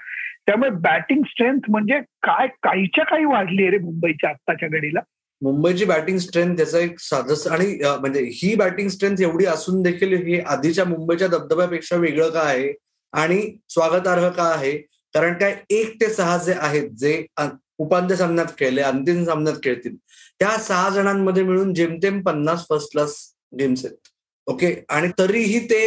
त्यामुळे 0.47 0.71
बॅटिंग 0.71 1.23
स्ट्रेंथ 1.23 1.61
म्हणजे 1.69 2.01
काय 2.01 2.47
काहीच्या 2.47 3.05
काही 3.05 3.25
वाढली 3.25 3.63
आहे 3.63 3.71
रे 3.71 3.79
मुंबईच्या 3.79 4.31
आत्ताच्या 4.31 4.69
घडीला. 4.69 5.01
मुंबईची 5.43 5.85
बॅटिंग 5.85 6.19
स्ट्रेंथ 6.19 6.57
त्याचा 6.57 6.79
एक 6.79 6.99
साधस 7.01 7.47
आणि 7.47 7.67
म्हणजे 7.85 8.21
ही 8.35 8.55
बॅटिंग 8.55 8.89
स्ट्रेंथ 8.89 9.21
एवढी 9.21 9.45
असून 9.45 9.83
देखील 9.83 10.13
हे 10.27 10.41
आधीच्या 10.41 10.85
मुंबईच्या 10.85 11.29
धबधब्यापेक्षा 11.29 11.97
वेगळं 11.97 12.31
का 12.31 12.41
आहे? 12.41 12.73
आणि 13.13 13.41
स्वागतार्ह 13.69 14.29
का 14.29 14.45
आहे? 14.45 14.73
कारण 15.15 15.35
काय 15.39 15.57
एक 15.71 16.01
ते 16.01 16.09
सहा 16.15 16.37
जे 16.45 16.53
आहेत 16.59 16.91
जे 16.91 17.25
उपांत्य 17.79 18.17
सामन्यात 18.17 18.47
खेळले 18.59 18.83
अंतिम 18.83 19.25
सामन्यात 19.25 19.57
खेळतील 19.65 19.97
त्या 20.39 20.57
सहा 20.59 20.89
जणांमध्ये 20.91 21.43
मिळून 21.43 21.75
जेमतेम 21.75 22.21
पन्नास 22.23 22.65
फर्स्ट 22.69 22.91
क्लास 22.93 23.15
गेम्स 23.61 23.85
आहेत. 23.85 23.97
ओके? 24.47 24.75
आणि 24.89 25.09
तरीही 25.19 25.59
ते 25.67 25.83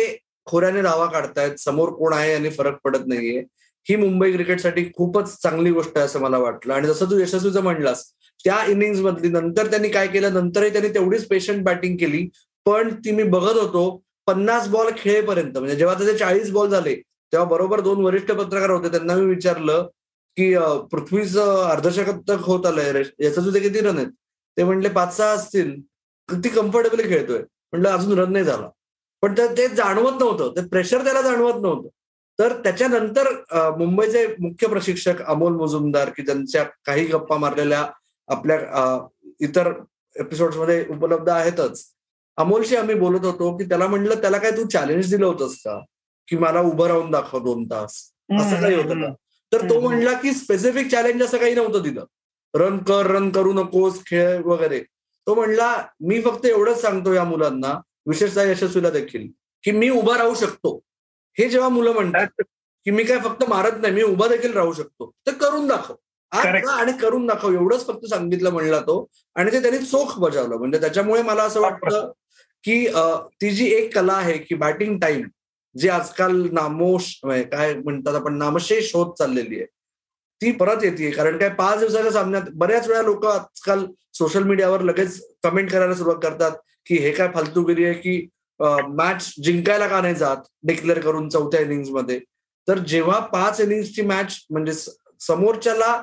खोऱ्याने 0.45 0.81
दावा 0.81 1.05
काढतायत 1.05 1.55
समोर 1.59 1.89
कोण 1.89 2.13
आहे 2.13 2.33
आणि 2.35 2.49
फरक 2.49 2.77
पडत 2.83 3.07
नाहीये. 3.07 3.43
ही 3.89 3.95
मुंबई 3.95 4.31
क्रिकेटसाठी 4.31 4.85
खूपच 4.95 5.41
चांगली 5.41 5.71
गोष्ट 5.71 5.97
आहे 5.97 6.05
असं 6.05 6.19
मला 6.19 6.37
वाटलं. 6.37 6.73
आणि 6.73 6.87
जसं 6.87 7.05
तू 7.05 7.19
यशस्वीचं 7.19 7.63
म्हणलास 7.63 8.03
त्या 8.43 8.63
इनिंग 8.71 8.95
मधली. 9.05 9.29
नंतर 9.29 9.67
त्यांनी 9.69 9.89
काय 9.89 10.07
केलं? 10.07 10.33
नंतरही 10.33 10.71
त्यांनी 10.71 10.89
तेवढीच 10.93 11.27
पेशंट 11.27 11.63
बॅटिंग 11.65 11.97
केली. 11.97 12.27
पण 12.65 12.93
ती 13.05 13.11
मी 13.11 13.23
बघत 13.23 13.57
होतो 13.59 14.01
पन्नास 14.27 14.67
बॉल 14.69 14.89
खेळेपर्यंत. 14.97 15.57
म्हणजे 15.57 15.75
जेव्हा 15.75 15.95
त्याचे 15.97 16.17
चाळीस 16.17 16.51
बॉल 16.51 16.69
झाले 16.69 16.95
तेव्हा 17.33 17.47
बरोबर 17.49 17.79
दोन 17.81 18.03
वरिष्ठ 18.05 18.31
पत्रकार 18.31 18.69
होते. 18.69 18.89
त्यांना 18.91 19.15
मी 19.15 19.25
विचारलं 19.25 19.87
की 20.37 20.53
पृथ्वीचं 20.91 21.63
अर्धशतक 21.69 22.41
होत 22.45 22.65
आलंय 22.65 23.03
याचं 23.19 23.41
सुद्धा 23.41 23.59
किती 23.61 23.79
रन 23.79 23.97
आहेत? 23.97 24.07
ते 24.57 24.63
म्हणले 24.63 24.89
पाच 24.89 25.15
सहा 25.17 25.29
असतील. 25.31 25.79
ती 26.29 26.49
कम्फर्टेबली 26.49 27.03
खेळतोय. 27.09 27.39
म्हणलं 27.71 27.89
अजून 27.89 28.19
रन 28.19 28.31
नाही 28.33 28.45
झाला. 28.45 28.69
पण 29.23 29.33
ते 29.57 29.67
जाणवत 29.67 30.19
नव्हतं. 30.19 30.51
ते 30.55 30.67
प्रेशर 30.67 31.03
त्याला 31.03 31.21
जाणवत 31.21 31.61
नव्हतं. 31.61 31.87
तर 32.39 32.53
त्याच्यानंतर 32.63 33.27
मुंबईचे 33.77 34.25
मुख्य 34.39 34.67
प्रशिक्षक 34.67 35.21
अमोल 35.27 35.53
मुजुमदार 35.53 36.09
की 36.17 36.23
ज्यांच्या 36.23 36.63
काही 36.85 37.05
गप्पा 37.07 37.37
मारलेल्या 37.37 37.85
आपल्या 38.27 39.07
इतर 39.39 39.71
एपिसोडमध्ये 40.15 40.85
उपलब्ध 40.89 41.29
आहेतच. 41.29 41.83
अमोलशी 42.37 42.75
आम्ही 42.75 42.95
बोलत 42.95 43.25
होतो 43.25 43.55
की 43.57 43.63
त्याला 43.63 43.87
म्हणलं 43.87 44.21
त्याला 44.21 44.37
काय 44.37 44.51
तू 44.51 44.67
चॅलेंज 44.67 45.09
दिलं 45.09 45.25
होतंस 45.25 45.55
का? 45.57 45.79
की 46.27 46.37
मला 46.37 46.61
उभं 46.61 46.87
राहून 46.87 47.11
दाखव 47.11 47.43
दोन 47.43 47.65
तास. 47.65 47.93
असं 48.39 48.61
काही 48.61 48.75
होतं 48.75 49.01
का? 49.01 49.13
तर 49.51 49.69
तो 49.69 49.79
म्हणला 49.79 50.13
की 50.13 50.31
स्पेसिफिक 50.33 50.89
चॅलेंज 50.91 51.23
असं 51.23 51.37
काही 51.37 51.55
नव्हतं 51.55 51.81
दिलं 51.81 52.05
रन 52.53 52.77
कर 52.83 53.05
रन 53.05 53.29
करू 53.31 53.53
नकोस 53.53 53.99
खेळ 54.05 54.41
वगैरे. 54.45 54.79
तो 54.79 55.35
म्हणला 55.35 55.75
मी 56.07 56.21
फक्त 56.21 56.45
एवढंच 56.45 56.81
सांगतो 56.81 57.13
या 57.13 57.23
मुलांना 57.23 57.73
विशेषतः 58.07 58.43
यशस्वीला 58.43 58.89
देखील 58.89 59.27
की 59.63 59.71
मी 59.71 59.89
उभा 59.89 60.17
राहू 60.17 60.33
शकतो. 60.35 60.79
हे 61.37 61.49
जेव्हा 61.49 61.69
मुलं 61.69 61.93
म्हणतात 61.93 62.41
की 62.85 62.91
मी 62.91 63.03
काय 63.03 63.19
फक्त 63.19 63.43
मारत 63.49 63.81
नाही 63.81 63.93
मी 63.93 64.03
उभा 64.03 64.27
देखील 64.27 64.53
राहू 64.53 64.73
शकतो 64.73 65.11
तर 65.27 65.33
करून 65.33 65.67
दाखव. 65.67 65.95
आणि 66.31 66.91
करून 67.01 67.25
दाखव. 67.27 67.53
एवढंच 67.53 67.85
फक्त 67.87 68.05
सांगितलं 68.05 68.49
म्हणला 68.49 68.79
तो. 68.79 69.05
आणि 69.35 69.51
ते 69.51 69.61
त्यांनी 69.61 69.85
चोख 69.85 70.17
बजावलं. 70.19 70.55
म्हणजे 70.57 70.79
त्याच्यामुळे 70.81 71.21
मला 71.21 71.43
असं 71.43 71.61
वाटतं 71.61 72.11
की 72.63 72.85
ती 73.41 73.49
जी 73.55 73.65
एक 73.75 73.93
कला 73.95 74.13
आहे 74.13 74.37
की 74.37 74.55
बॅटिंग 74.55 74.97
टाइम 74.99 75.27
जी 75.75 75.89
आजकाल 75.89 76.41
नामोश 76.53 77.19
म्हणजे 77.23 77.43
काय 77.43 77.73
म्हणतात 77.73 78.15
आपण 78.15 78.37
नामशेष 78.37 78.93
होत 78.95 79.13
चाललेली 79.17 79.55
आहे 79.55 79.65
ती 80.41 80.51
परत 80.51 80.83
येते 80.83 81.09
कारण 81.11 81.37
काय 81.37 81.49
पाच 81.49 81.79
दिवसाच्या 81.79 82.11
सामन्यात 82.11 82.43
बऱ्याच 82.53 82.87
वेळा 82.87 83.01
लोक 83.01 83.25
आजकाल 83.25 83.85
सोशल 84.13 84.43
मीडियावर 84.43 84.81
लगेच 84.81 85.19
कमेंट 85.43 85.71
करायला 85.71 85.93
सुरुवात 85.95 86.17
करतात 86.23 86.51
की 86.85 86.97
हे 86.97 87.11
काय 87.11 87.27
फालतूगिरी 87.33 87.85
आहे 87.85 87.93
की 87.93 88.27
मॅच 88.59 89.33
जिंकायला 89.43 89.87
का 89.87 90.01
नाही 90.01 90.15
जात? 90.15 90.37
डिक्लेअर 90.63 90.99
करून 90.99 91.29
चौथ्या 91.29 91.61
इनिंग्समध्ये. 91.61 92.19
तर 92.67 92.77
जेव्हा 92.87 93.19
पाच 93.33 93.61
इनिंग्सची 93.61 94.01
मॅच 94.01 94.37
म्हणजे 94.49 94.73
समोरच्याला 95.21 96.01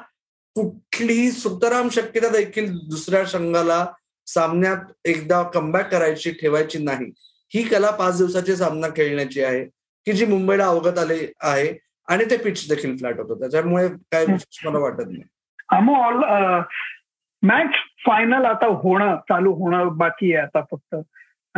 कुठलीही 0.57 1.31
सुतराम 1.31 1.89
शक्यता 1.89 2.29
देखील 2.29 2.73
दुसऱ्या 2.89 3.25
संघाला 3.27 3.85
सामन्यात 4.27 4.93
एकदा 5.05 5.43
कमबॅक 5.43 5.91
करायची 5.91 6.31
ठेवायची 6.33 6.79
नाही. 6.79 7.11
ही 7.53 7.63
कला 7.63 7.91
पाच 7.91 8.17
दिवसाची 8.19 8.57
सामना 8.57 8.89
खेळण्याची 8.89 9.43
आहे 9.43 9.65
की 10.07 10.13
जी 10.13 10.27
मुंबईला 10.27 10.67
अवगत 10.67 10.99
आले 10.99 11.19
आहे 11.41 11.73
आणि 12.09 12.25
ते 12.31 12.37
पिच 12.37 12.69
देखील 12.69 12.97
फ्लॅट 12.97 13.19
होतं. 13.21 13.41
त्याच्यामुळे 13.41 13.89
काय 14.13 14.27
मला 14.27 14.79
वाटत 14.79 15.09
नाही. 15.09 15.23
अमोल 15.71 16.25
मॅच 17.43 17.75
फायनल 18.07 18.45
आता 18.45 18.67
होणं 18.83 19.17
चालू 19.29 19.53
होणं 19.55 19.97
बाकी 19.97 20.35
आहे 20.35 20.45
आता 20.45 20.61
फक्त. 20.71 20.95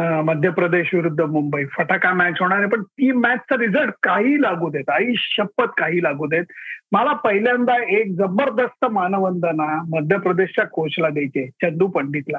मध्य 0.01 0.51
प्रदेश 0.51 0.95
विरुद्ध 0.95 1.21
मुंबई. 1.21 1.65
फटाका 1.65 2.13
मॅच 2.13 2.35
होणार 2.41 2.59
आहे 2.59 2.69
पण 2.69 2.83
ती 2.83 3.11
मॅचचा 3.13 3.57
रिझल्ट 3.59 3.93
काही 4.03 4.43
लागू 4.43 4.71
देत. 4.71 4.91
आई 4.91 5.13
शपथ 5.17 5.71
काही 5.79 6.03
लागू 6.03 6.27
देत. 6.27 6.45
मला 6.93 7.13
पहिल्यांदा 7.13 7.75
एक 7.89 8.13
जबरदस्त 8.19 8.85
मानवंदना 8.85 9.83
मध्य 9.95 10.19
प्रदेशच्या 10.19 10.67
कोचला 10.67 11.09
द्यायचे 11.09 11.47
चंदू 11.63 11.87
पंडितला. 11.87 12.39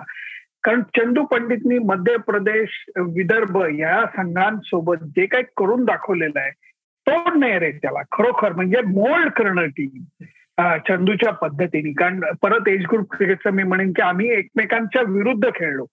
कारण 0.63 0.81
चंदू 0.81 1.23
पंडितनी 1.23 1.77
मध्य 1.79 2.17
प्रदेश 2.17 2.85
विदर्भ 2.97 3.57
या 3.79 4.05
संघांसोबत 4.15 5.03
जे 5.05 5.25
काही 5.25 5.43
करून 5.57 5.85
दाखवलेलं 5.85 6.39
आहे 6.39 6.51
तोड 7.07 7.37
नाही 7.37 7.59
रे 7.59 7.71
त्याला. 7.71 8.01
खरोखर 8.11 8.53
म्हणजे 8.53 8.81
मोल्ड 8.81 9.31
करणं 9.31 9.67
टीम 9.77 10.23
चंदूच्या 10.87 11.31
पद्धतीने. 11.33 11.91
कारण 11.91 12.19
परत 12.41 12.67
एज 12.67 12.85
ग्रुप 12.91 13.13
क्रिकेटचं 13.15 13.49
मी 13.49 13.63
म्हणेन 13.63 13.91
की 13.91 14.01
आम्ही 14.01 14.29
एकमेकांच्या 14.31 15.01
विरुद्ध 15.07 15.49
खेळलो. 15.55 15.85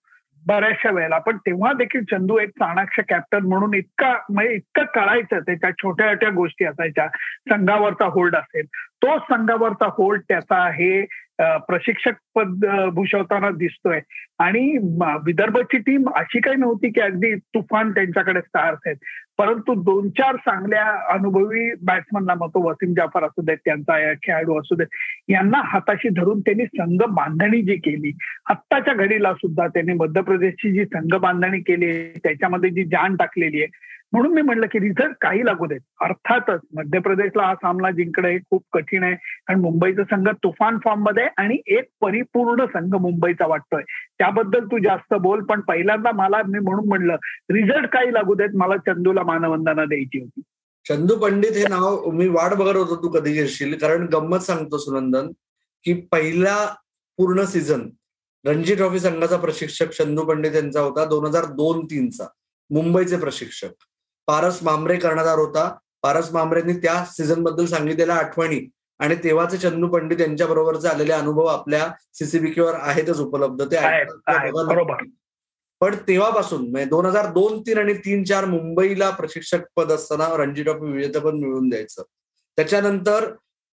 बऱ्याचशा 0.47 0.91
वेळेला. 0.91 1.17
पण 1.17 1.37
तेव्हा 1.37 1.73
देखील 1.73 2.03
चंदू 2.03 2.39
एक 2.39 2.49
चाणाक्ष 2.49 2.99
कॅप्टन 3.09 3.39
म्हणून 3.39 3.73
इतका 3.73 4.17
म्हणजे 4.29 4.53
इतकं 4.53 4.83
कळायचं 4.83 5.39
त्याच्या 5.39 5.71
छोट्या 5.71 6.11
छोट्या 6.11 6.29
गोष्टी 6.29 6.65
असायच्या. 6.65 7.07
संघावरचा 7.49 8.05
होल्ड 8.05 8.35
असेल. 8.35 8.65
तो 8.73 9.19
संघावरचा 9.19 9.85
होल्ड 9.85 10.21
त्याचा 10.27 10.69
हे 10.69 11.05
प्रशिक्षक 11.67 12.11
पद 12.35 12.65
भूषवताना 12.93 13.49
दिसतोय. 13.49 13.99
आणि 14.39 14.77
विदर्भची 15.25 15.77
टीम 15.77 16.09
अशी 16.15 16.39
काही 16.39 16.57
नव्हती 16.57 16.89
की 16.89 17.01
अगदी 17.01 17.35
तुफान 17.35 17.91
त्यांच्याकडे 17.91 18.41
स्टार्स 18.41 18.79
आहेत. 18.85 18.95
परंतु 19.37 19.73
दोन 19.73 20.09
चार 20.09 20.35
चांगल्या 20.35 21.13
अनुभवी 21.13 21.69
बॅट्समनला 21.81 22.33
मग 22.33 22.49
तो 22.49 22.69
वसीम 22.69 22.93
जाफर 22.93 23.23
असू 23.23 23.41
देत 23.41 23.57
त्यांचा 23.65 24.13
खेळाडू 24.13 24.59
असू 24.59 24.75
देत 24.75 24.87
यांना 25.29 25.61
हाताशी 25.65 26.09
धरून 26.09 26.39
त्यांनी 26.39 26.65
संघ 26.65 27.03
बांधणी 27.03 27.61
जी 27.61 27.75
केली 27.75 28.17
आत्ताच्या 28.49 28.93
घडीला 28.93 29.33
सुद्धा 29.33 29.67
त्यांनी 29.67 29.93
मध्य 29.93 30.21
प्रदेशची 30.21 30.71
जी 30.71 30.85
संघ 30.85 31.15
बांधणी 31.15 31.59
केली 31.59 32.09
त्याच्यामध्ये 32.23 32.69
जी 32.69 32.83
जाण 32.83 33.15
टाकलेली 33.15 33.57
आहे 33.57 33.67
म्हणून 34.13 34.33
मी 34.33 34.41
म्हटलं 34.41 34.65
की 34.65 34.79
रिझल्ट 34.79 35.15
काही 35.21 35.45
लागू 35.45 35.65
देत. 35.65 35.79
अर्थातच 36.01 36.59
मध्य 36.73 36.99
प्रदेशला 36.99 37.43
हा 37.43 37.55
सामना 37.55 37.91
जिंकणं 37.91 38.27
हे 38.27 38.37
खूप 38.39 38.63
कठीण 38.73 39.03
आहे. 39.03 39.15
कारण 39.15 39.59
मुंबईचा 39.59 40.03
संघ 40.03 40.29
तुफान 40.29 40.77
फॉर्ममध्ये 40.83 41.27
आणि 41.37 41.57
एक 41.67 41.83
परिपूर्ण 42.01 42.65
संघ 42.65 42.95
मुंबईचा 42.95 43.47
वाटतोय. 43.47 43.83
त्याबद्दल 44.17 44.65
तू 44.65 44.77
जास्त 44.77 45.13
बोल 45.13 45.43
पण 45.43 45.61
पहिल्यांदा 45.61 46.11
मला 46.11 46.41
मी 46.47 46.59
म्हणून 46.59 46.87
म्हणलं 46.87 47.15
रिझल्ट 47.51 47.89
काही 47.89 48.13
लागू 48.13 48.33
देत 48.33 48.49
मला 48.53 48.77
चंदूला 48.77 49.23
मानवंदना 49.23 49.85
द्यायची 49.85 50.19
होती. 50.19 50.41
चंदू 50.87 51.15
पंडित 51.15 51.51
हे 51.51 51.63
नाव 51.63 52.11
मी 52.11 52.27
वाट 52.27 52.53
बघत 52.53 52.75
होतो 52.75 52.95
तू 52.95 53.09
कधी 53.09 53.33
घेशील 53.33 53.77
कारण 53.77 54.05
गंमत 54.05 54.37
सांगतो 54.37 54.77
सुनंदन 54.77 55.27
की 55.83 55.93
पहिला 56.11 56.75
पूर्ण 57.17 57.43
सीझन 57.43 57.81
रणजी 58.45 58.75
ट्रॉफी 58.75 58.99
संघाचा 58.99 59.37
प्रशिक्षक 59.37 59.89
चंदू 59.89 60.23
पंडित 60.23 60.51
यांचा 60.55 60.81
होता 60.81 61.05
दोन 61.05 61.25
हजार 61.25 61.45
दोन 61.45 61.85
तीनचा 61.85 62.27
मुंबईचे 62.69 63.17
प्रशिक्षक. 63.17 63.69
पारस 64.27 64.59
मांबरे 64.63 64.95
कर्णधार 64.99 65.37
होता. 65.39 65.69
पारस 66.03 66.31
मांबरेंनी 66.31 66.73
त्या 66.73 67.03
सीझनबद्दल 67.11 67.65
सांगितलेल्या 67.65 68.15
आठवणी 68.15 68.59
आणि 68.99 69.15
तेव्हाचे 69.23 69.57
चंदू 69.57 69.87
पंडित 69.87 70.21
यांच्या 70.21 70.47
बरोबरचे 70.47 70.87
आलेले 70.87 71.13
अनुभव 71.13 71.45
आपल्या 71.45 71.87
सीसीबीकेवर 72.13 72.73
आहेतच 72.79 73.19
उपलब्ध. 73.19 73.63
ते 73.63 73.77
पण 75.81 75.95
तेव्हापासून 76.07 76.61
म्हणजे 76.61 76.89
दोन 76.89 77.05
हजार 77.05 77.31
दोन 77.33 77.59
तीन 77.61 77.77
आणि 77.77 77.93
तीन 78.05 78.23
चार 78.23 78.45
मुंबईला 78.45 79.09
प्रशिक्षक 79.09 79.63
पद 79.75 79.91
असताना 79.91 80.27
रणजी 80.37 80.63
ट्रॉफी 80.63 80.91
विजेतेपद 80.91 81.33
मिळवून 81.33 81.69
द्यायचं. 81.69 82.03
त्याच्यानंतर 82.57 83.29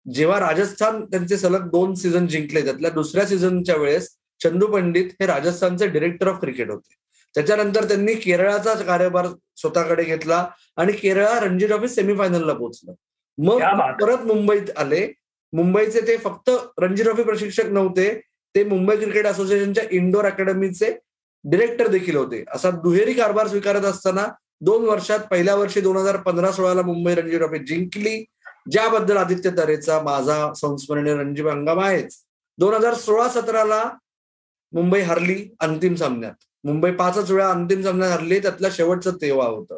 जेव्हा 0.05 0.39
राजस्थान 0.39 1.03
त्यांचे 1.05 1.37
सलग 1.37 1.69
दोन 1.69 1.93
सीझन 1.95 2.27
जिंकले 2.27 2.63
त्यातल्या 2.65 2.91
दुसऱ्या 2.91 3.25
सीझनच्या 3.27 3.75
वेळेस 3.75 4.09
चंदू 4.43 4.67
पंडित 4.67 5.09
हे 5.19 5.25
राजस्थानचे 5.25 5.87
डिरेक्टर 5.87 6.27
ऑफ 6.27 6.39
क्रिकेट 6.41 6.69
होते. 6.71 6.95
त्याच्यानंतर 7.35 7.87
त्यांनी 7.87 8.13
केरळाचा 8.13 8.73
कार्यभार 8.73 9.27
स्वतःकडे 9.55 10.03
घेतला 10.03 10.47
आणि 10.77 10.93
केरळा 10.93 11.39
रणजी 11.39 11.67
ट्रॉफी 11.67 11.87
सेमीफायनलला 11.87 12.53
पोहोचलं. 12.53 12.93
मग 13.37 13.59
परत 14.01 14.25
मुंबईत 14.25 14.77
आले. 14.77 15.13
मुंबईचे 15.53 16.01
ते 16.01 16.17
फक्त 16.17 16.49
रणजी 16.77 17.03
ट्रॉफी 17.03 17.23
प्रशिक्षक 17.23 17.65
नव्हते. 17.65 18.21
ते 18.55 18.63
मुंबई 18.63 18.95
क्रिकेट 18.95 19.25
असोसिएशनच्या 19.25 19.83
इंडोर 19.91 20.25
अकॅडमीचे 20.25 20.99
डिरेक्टर 21.43 21.87
देखील 21.87 22.15
होते. 22.15 22.43
असा 22.51 22.69
दुहेरी 22.69 23.13
कारभार 23.13 23.47
स्वीकारत 23.47 23.81
असताना 23.81 24.27
दोन 24.61 24.85
वर्षात 24.85 25.19
पहिल्या 25.19 25.55
वर्षी 25.55 25.81
दोन 25.81 25.97
हजार 25.97 26.17
पंधरा 26.17 26.51
सोळाला 26.51 26.81
मुंबई 26.81 27.15
रणजी 27.15 27.37
ट्रॉफी 27.37 27.59
जिंकली. 27.59 28.25
ज्याबद्दल 28.71 29.17
आदित्य 29.17 29.49
तरेचा 29.57 30.01
माझा 30.01 30.53
संस्मरणीय 30.53 31.15
रणजी 31.15 31.41
हंगाम 31.41 31.79
आहेच. 31.79 32.17
दोन 32.57 32.73
हजार 32.73 32.93
सोळा 32.93 33.29
सतराला 33.29 33.83
मुंबई 34.73 34.99
हरली 34.99 35.55
अंतिम 35.59 35.95
सामन्यात. 35.95 36.33
मुंबई 36.63 36.91
पाचच 36.91 37.31
वेळा 37.31 37.49
अंतिम 37.49 37.81
सामन्यात 37.81 38.11
हरली 38.11 38.39
त्यातला 38.39 38.67
शेवटचं 38.71 39.11
तेव्हा 39.21 39.47
होतं. 39.47 39.77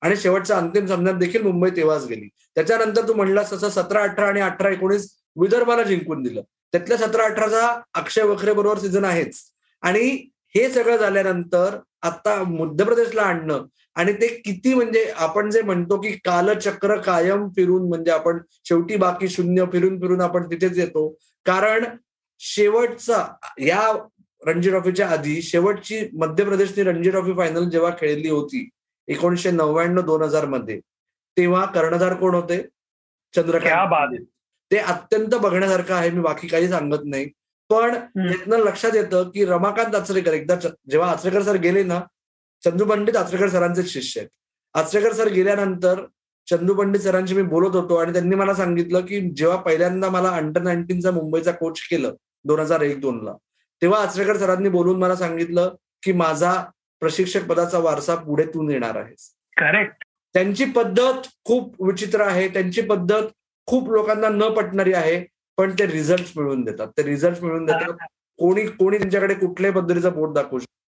आणि 0.00 0.16
शेवटचा 0.16 0.56
अंतिम 0.56 0.86
सामन्यात 0.86 1.14
देखील 1.14 1.42
मुंबई 1.42 1.70
तेव्हाच 1.70 2.06
गेली. 2.06 2.28
त्याच्यानंतर 2.54 3.08
तू 3.08 3.14
म्हणलास 3.14 3.52
तसं 3.52 3.68
सतरा 3.68 4.02
अठरा 4.02 4.28
आणि 4.28 4.40
अठरा 4.40 4.70
एकोणीस 4.70 5.16
विदर्भाला 5.36 5.82
जिंकून 5.82 6.22
दिलं. 6.22 6.42
त्यातल्या 6.72 6.98
सतरा 6.98 7.24
अठराचा 7.24 7.80
अक्षय 7.94 8.22
वखरे 8.22 8.52
बरोबर 8.52 8.78
सीझन 8.78 9.04
आहेच. 9.04 9.40
आणि 9.82 10.26
हे 10.54 10.68
सगळं 10.70 10.96
झाल्यानंतर 10.96 11.76
आता 12.02 12.42
मध्य 12.42 12.84
प्रदेशला 12.84 13.22
आणणं 13.22 13.64
आणि 13.94 14.12
ते 14.12 14.26
किती 14.26 14.74
म्हणजे 14.74 15.12
आपण 15.16 15.50
जे 15.50 15.62
म्हणतो 15.62 16.00
की 16.00 16.10
कालचक्र 16.12 16.96
कायम 16.96 17.48
फिरून 17.48 17.88
म्हणजे 17.88 18.10
आपण 18.10 18.38
शेवटी 18.64 18.96
बाकी 18.96 19.28
शून्य 19.28 19.64
फिरून 19.72 20.00
फिरून 20.00 20.20
आपण 20.20 20.50
तिथेच 20.50 20.78
येतो. 20.78 21.18
कारण 21.46 21.84
शेवटचा 22.38 23.26
या 23.58 23.92
रणजी 24.42 24.70
ट्रॉफीच्या 24.70 25.08
आधी 25.08 25.40
शेवटची 25.42 26.00
मध्य 26.12 26.44
प्रदेशनी 26.44 26.82
रणजी 26.82 27.10
ट्रॉफी 27.10 27.32
फायनल 27.32 27.68
जेव्हा 27.70 27.90
खेळली 27.98 28.28
होती 28.28 28.68
एकोणीशे 29.08 29.50
नव्याण्णव 29.50 30.02
दोन 30.02 30.22
हजारमध्ये 30.22 30.78
तेव्हा 31.36 31.64
कर्णधार 31.64 32.14
कोण 32.14 32.34
होते? 32.34 32.60
चंद्रकांत. 33.34 33.66
ते 34.70 34.76
अत्यंत 34.78 35.34
बघण्यासारखं 35.34 35.94
आहे 35.94 36.10
मी 36.10 36.20
बाकी 36.20 36.48
काही 36.48 36.68
सांगत 36.68 37.04
नाही. 37.04 37.26
पण 37.70 37.94
यातनं 37.94 38.58
लक्षात 38.58 38.94
येतं 38.94 39.28
की 39.34 39.44
रमाकांत 39.44 39.94
आचरेकर 39.94 40.32
एकदा 40.32 40.54
जेव्हा 40.90 41.10
आचरेकर 41.10 41.42
सर 41.42 41.56
गेले 41.56 41.82
ना 41.82 42.00
चंदू 42.62 42.84
पंडित 42.84 43.16
आचरेकर 43.16 43.48
सरांचे 43.48 43.82
शिष्य 43.82 44.20
आहेत. 44.20 44.28
आचरेकर 44.74 45.12
सर 45.12 45.28
गेल्यानंतर 45.28 46.04
चंदू 46.48 46.74
पंडित 46.74 47.00
सरांशी 47.00 47.34
मी 47.34 47.42
बोलत 47.42 47.76
होतो 47.76 47.96
आणि 47.96 48.12
त्यांनी 48.12 48.36
मला 48.36 48.54
सांगितलं 48.54 49.06
की 49.06 49.20
जेव्हा 49.30 49.56
पहिल्यांदा 49.56 50.08
मला 50.10 50.28
अंडर 50.28 50.62
नाईन्टीनचा 50.62 51.10
मुंबईचा 51.10 51.52
कोच 51.52 51.80
केलं 51.90 52.14
दोन 52.44 52.60
हजार 52.60 52.80
एक 52.80 53.00
दोन 53.00 53.24
ला 53.24 53.34
तेव्हा 53.82 54.02
आचरेकर 54.02 54.36
सरांनी 54.36 54.68
बोलून 54.68 54.98
मला 54.98 55.16
सांगितलं 55.16 55.74
की 56.02 56.12
माझा 56.12 56.64
प्रशिक्षक 57.00 57.46
पदाचा 57.46 57.78
वारसा 57.78 58.14
पुढे 58.14 58.44
तू 58.44 58.62
नेणार 58.62 58.96
आहेस. 58.96 59.30
करेक्ट 59.56 60.04
त्यांची 60.34 60.64
पद्धत 60.64 61.28
खूप 61.44 61.82
विचित्र 61.82 62.20
आहे. 62.20 62.48
त्यांची 62.48 62.80
पद्धत 62.80 63.22
खूप 63.66 63.90
लोकांना 63.90 64.28
न 64.28 64.48
पटणारी 64.54 64.92
आहे 64.92 65.24
पण 65.58 65.70
ते 65.70 65.86
रिझल्ट 65.86 66.32
मिळवून 66.36 66.64
देतात. 66.64 66.88
ते 66.88 67.02
रिझल्ट 67.02 67.42
मिळवून 67.42 67.64
देतात. 67.64 67.92
कोणी 68.38 68.66
कोणी 68.66 68.98
त्यांच्याकडे 68.98 69.34
कुठल्याही 69.34 69.76
पद्धतीचा 69.76 70.10
बोट 70.10 70.34
दाखवू 70.34 70.58
शकतो 70.58 70.78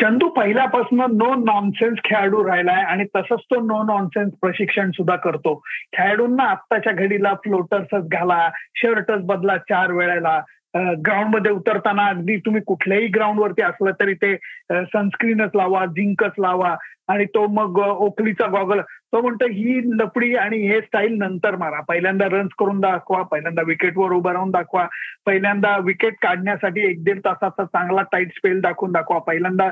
चंदू 0.00 0.28
पहिल्यापासून 0.28 0.98
नो 0.98 1.34
नॉनसेन्स 1.34 1.98
खेळाडू 2.04 2.48
राहिलाय 2.48 2.82
आणि 2.82 3.04
तसंच 3.04 3.38
तो 3.38 3.60
नो 3.60 3.82
नॉनसेन्स 3.82 4.34
प्रशिक्षण 4.40 4.90
सुद्धा 4.90 5.16
करतो. 5.16 5.54
खेळाडूंना 5.92 6.42
आत्ताच्या 6.42 6.92
घडीला 6.92 7.34
फ्लोटर्सच 7.34 8.08
घाला 8.08 8.50
शर्टच 8.74 9.20
बदला 9.22 9.56
चार 9.56 9.92
वेळेला. 9.92 10.42
ग्राउंडमध्ये 10.76 11.52
उतरताना 11.52 12.06
अगदी 12.06 12.36
तुम्ही 12.36 12.62
कुठल्याही 12.66 13.06
ग्राउंडवरती 13.06 13.62
असलं 13.62 13.90
तरी 13.90 14.14
ते 14.14 14.36
सनस्क्रीनच 14.72 15.50
लावा 15.54 15.86
झिंकच 15.86 16.32
लावा. 16.38 16.76
आणि 17.08 17.24
तो 17.24 17.46
मग 17.46 17.78
ओखलीचा 17.78 18.46
गॉगल 18.46 18.80
तो 19.12 19.20
म्हणतो 19.20 19.46
ही 19.46 19.80
लपडी 19.98 20.34
आणि 20.34 20.56
हे 20.58 20.80
स्टाईल 20.80 21.12
नंतर 21.18 21.56
मारा. 21.56 21.80
पहिल्यांदा 21.80 22.26
रन्स 22.30 22.52
करून 22.58 22.80
दाखवा 22.80 23.22
पहिल्यांदा 23.22 23.62
विकेटवर 23.66 24.12
उभं 24.12 24.32
राहून 24.32 24.50
दाखवा. 24.50 24.86
पहिल्यांदा 25.26 25.76
विकेट 25.84 26.14
काढण्यासाठी 26.22 26.80
एक 26.80 27.04
दीड 27.04 27.18
तासाचा 27.18 27.64
चांगला 27.64 28.02
टाईट 28.02 28.28
स्पेल 28.28 28.60
दाखवून 28.60 28.92
दाखवा. 28.92 29.18
पहिल्यांदा 29.18 29.70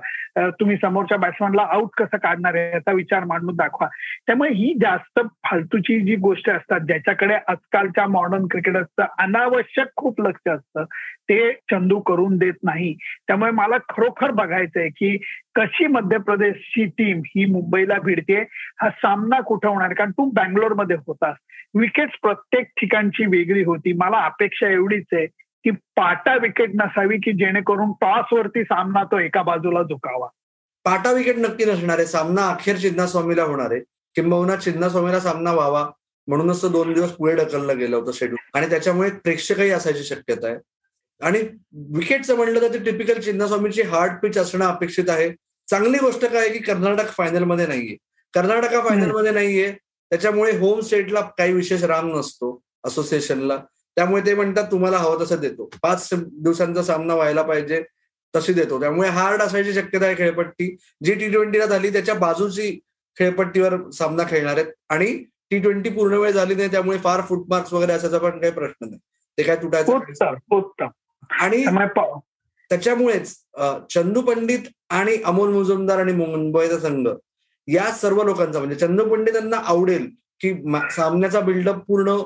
तुम्ही 0.60 0.76
समोरच्या 0.76 1.18
बॅट्समॅनला 1.18 1.62
आउट 1.62 1.88
कसं 1.96 2.16
काढणार 2.16 2.54
आहे 2.54 2.70
याचा 2.72 2.92
विचार 2.92 3.24
मांडून 3.24 3.56
दाखवा. 3.56 3.88
त्यामुळे 4.26 4.50
ही 4.50 4.74
जास्त 4.82 5.20
फालतूची 5.44 6.00
जी 6.00 6.16
गोष्ट 6.16 6.50
असतात 6.50 6.80
ज्याच्याकडे 6.80 7.34
आजकालच्या 7.48 8.06
मॉडर्न 8.06 8.46
क्रिकेटर्सचं 8.50 9.04
अनावश्यक 9.18 9.86
खूप 9.96 10.20
लक्ष 10.20 10.48
असतं 10.48 10.84
ते 11.28 11.52
चंदू 11.52 12.00
करून 12.00 12.36
देत 12.36 12.52
नाही. 12.62 12.94
त्यामुळे 13.26 13.50
मला 13.50 13.78
खरोखर 13.78 14.30
बघायचंय 14.30 14.88
की 14.88 15.16
कशी 15.54 15.86
मध्य 15.86 16.18
प्रदेशची 16.18 16.84
टीम 16.84 17.20
ही 17.26 17.44
मुंबईला 17.44 17.98
भिडते 17.98 18.44
हा 18.80 18.90
सामना 18.90 19.40
कुठं 19.40 19.68
होणार? 19.68 19.92
कारण 19.92 20.10
तू 20.10 20.24
बँगलोरमध्ये 20.24 20.96
होतास. 21.06 21.36
विकेट 21.74 22.08
प्रत्येक 22.22 22.66
ठिकाणची 22.66 23.26
वेगळी 23.26 23.64
होती. 23.64 23.92
मला 23.92 24.18
अपेक्षा 24.18 24.68
एवढीच 24.68 25.04
आहे 25.12 25.26
की 25.64 25.70
पाटा 25.70 26.36
विकेट 26.36 26.70
नसावी 26.74 27.18
की 27.18 27.32
जेणेकरून 27.32 27.92
टॉसवरती 27.92 28.62
सामना 28.62 29.04
तो 29.04 29.18
एका 29.18 29.42
बाजूला 29.42 29.82
झुकावा. 29.82 30.26
पाटा 30.84 31.12
विकेट 31.12 31.36
नक्की 31.36 31.64
नसणार 31.64 31.98
आहे. 31.98 32.06
सामना 32.06 32.48
अखेर 32.48 32.76
चिन्नास्वामीला 32.76 33.42
होणार 33.42 33.70
आहे. 33.70 33.80
किंबहुना 34.14 34.56
चिन्नास्वामीला 34.56 35.20
सामना 35.20 35.52
व्हावा 35.52 35.90
म्हणूनच 36.28 36.62
तो 36.62 36.68
दोन 36.68 36.92
दिवस 36.92 37.12
पुढे 37.12 37.34
ढकललं 37.34 37.78
गेलं 37.78 37.96
होतं 37.96 38.12
शेड्यूल 38.12 38.58
आणि 38.58 38.66
त्याच्यामुळे 38.70 39.10
प्रेक्षकही 39.10 39.70
असायची 39.70 40.02
शक्यता 40.02 40.46
आहे. 40.46 40.56
आणि 41.22 41.40
विकेटचं 41.96 42.36
म्हणलं 42.36 42.60
तर 42.60 42.72
ते 42.74 42.78
टिपिकल 42.78 43.20
चिन्नास्वामीची 43.20 43.82
हार्ड 43.82 44.12
पिच 44.22 44.38
असणं 44.38 44.64
अपेक्षित 44.64 45.10
आहे. 45.10 45.30
चांगली 45.68 45.98
गोष्ट 45.98 46.24
काय 46.24 46.48
की 46.48 46.58
कर्नाटक 46.58 47.08
फायनलमध्ये 47.08 47.66
नाहीये. 47.66 47.96
कर्नाटका 48.34 48.80
फायनलमध्ये 48.88 49.30
नाहीये. 49.30 49.72
त्याच्यामुळे 50.10 50.52
होम 50.58 50.80
स्टेटला 50.80 51.20
काही 51.38 51.52
विशेष 51.52 51.84
रांग 51.84 52.16
नसतो 52.16 52.60
असोसिएशनला 52.84 53.56
त्यामुळे 53.96 54.26
ते 54.26 54.34
म्हणतात 54.34 54.64
तुम्हाला 54.70 54.98
हवं 54.98 55.20
तसं 55.20 55.40
देतो. 55.40 55.70
पाच 55.82 56.08
दिवसांचा 56.14 56.82
सामना 56.82 57.14
व्हायला 57.14 57.42
पाहिजे 57.42 57.82
तशी 58.34 58.52
देतो. 58.52 58.80
त्यामुळे 58.80 59.08
हार्ड 59.08 59.42
असायची 59.42 59.72
शक्यता 59.72 60.06
आहे 60.06 60.14
खेळपट्टी. 60.14 60.76
जी 61.04 61.14
टी 61.14 61.30
ट्वेंटीला 61.30 61.66
झाली 61.66 61.92
त्याच्या 61.92 62.14
बाजूची 62.14 62.78
खेळपट्टीवर 63.16 63.90
सामना 63.90 64.22
खेळणार 64.30 64.56
आहेत. 64.56 64.66
आणि 64.88 65.24
टी 65.50 65.58
ट्वेंटी 65.58 65.90
पूर्ण 65.90 66.14
वेळ 66.14 66.30
झाली 66.30 66.54
नाही 66.54 66.70
त्यामुळे 66.70 66.98
फार 66.98 67.20
फुटमार्क्स 67.20 67.72
वगैरे 67.72 67.92
असायचा 67.92 68.18
पण 68.18 68.40
काही 68.40 68.52
प्रश्न 68.52 68.86
नाही. 68.86 68.98
ते 69.38 69.42
काय 69.42 69.56
तुटायचं 69.56 69.92
आणि 71.40 71.64
त्याच्यामुळेच 72.70 73.34
चंदू 73.94 74.20
पंडित 74.22 74.68
आणि 74.90 75.16
अमोल 75.24 75.52
मुजुमदार 75.52 75.98
आणि 76.00 76.12
मुंबईचा 76.12 76.78
संघ 76.80 77.08
या 77.68 77.90
सर्व 77.92 78.22
लोकांचा 78.24 78.58
म्हणजे 78.58 78.76
चंदू 78.76 79.04
पंडितांना 79.10 79.56
आवडेल 79.72 80.08
की 80.40 80.52
सामन्याचा 80.94 81.40
बिल्डअप 81.40 81.84
पूर्ण 81.88 82.16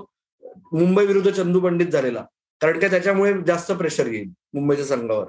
मुंबई 0.73 1.05
विरुद्ध 1.07 1.31
चंदू 1.31 1.61
पंडित 1.61 1.87
झालेला. 1.87 2.25
कारण 2.61 2.79
का 2.81 2.89
त्याच्यामुळे 2.89 3.33
जास्त 3.47 3.73
प्रेशर 3.73 4.07
येईल 4.07 4.29
मुंबईच्या 4.55 4.85
संघावर. 4.87 5.27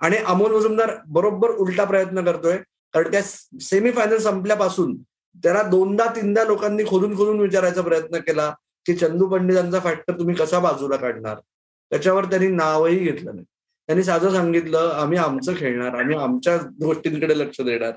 आणि 0.00 0.16
अमोल 0.16 0.52
मुजुमदार 0.52 0.94
बरोबर 1.06 1.50
उलटा 1.50 1.84
प्रयत्न 1.84 2.24
करतोय 2.24 2.56
कारण 2.94 3.10
त्या 3.12 3.22
सेमीफायनल 3.22 4.18
संपल्यापासून 4.18 4.96
त्याला 5.44 5.62
दोनदा 5.62 6.04
तीनदा 6.16 6.44
लोकांनी 6.44 6.84
खोदून 6.88 7.16
खोदून 7.16 7.40
विचारायचा 7.40 7.82
प्रयत्न 7.82 8.18
केला 8.26 8.50
की 8.86 8.94
चंदू 8.96 9.26
पंडितांचा 9.28 9.80
फॅक्टर 9.80 10.18
तुम्ही 10.18 10.34
कसा 10.34 10.58
बाजूला 10.58 10.96
काढणार? 10.96 11.36
त्याच्यावर 11.90 12.24
त्यांनी 12.24 12.48
नावही 12.48 12.98
घेतलं 12.98 13.34
नाही. 13.34 13.44
त्यांनी 13.88 14.04
साधं 14.04 14.32
सांगितलं 14.32 14.92
आम्ही 14.94 15.18
आमचं 15.18 15.54
खेळणार 15.56 15.94
आम्ही 15.94 16.16
आमच्या 16.16 16.56
गोष्टींकडे 16.84 17.38
लक्ष 17.38 17.60
देणार. 17.60 17.92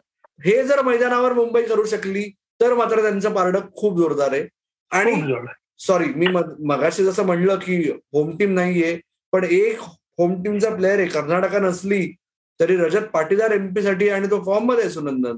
हे 0.46 0.64
जर 0.64 0.82
मैदानावर 0.82 1.34
मुंबई 1.34 1.64
करू 1.64 1.86
शकली 1.86 2.24
तर 2.62 2.74
मात्र 2.74 3.02
त्यांचं 3.02 3.34
पारडं 3.34 3.60
खूप 3.76 3.98
जोरदार 3.98 4.34
आहे. 4.34 4.48
आणि 4.92 5.34
सॉरी 5.80 6.06
मी 6.06 6.28
मगाशी 6.66 7.04
जसं 7.04 7.26
म्हणलं 7.26 7.56
की 7.56 7.78
होम 8.14 8.36
टीम 8.38 8.54
नाहीये 8.54 9.00
पण 9.32 9.44
एक 9.44 9.80
होम 10.18 10.42
टीमचा 10.44 10.76
प्लेअर 10.76 11.00
आहे 11.00 11.08
कर्नाटका 11.08 11.60
नसली 11.60 12.16
तरी 12.60 12.76
रजत 12.76 13.06
पाटीदार 13.14 13.52
एमपी 13.52 13.82
साठी 13.82 14.10
आणि 14.10 14.28
तो 14.28 14.44
फॉर्ममध्ये 14.46 14.84
आहे 14.84 14.92
सुनंदन. 14.94 15.38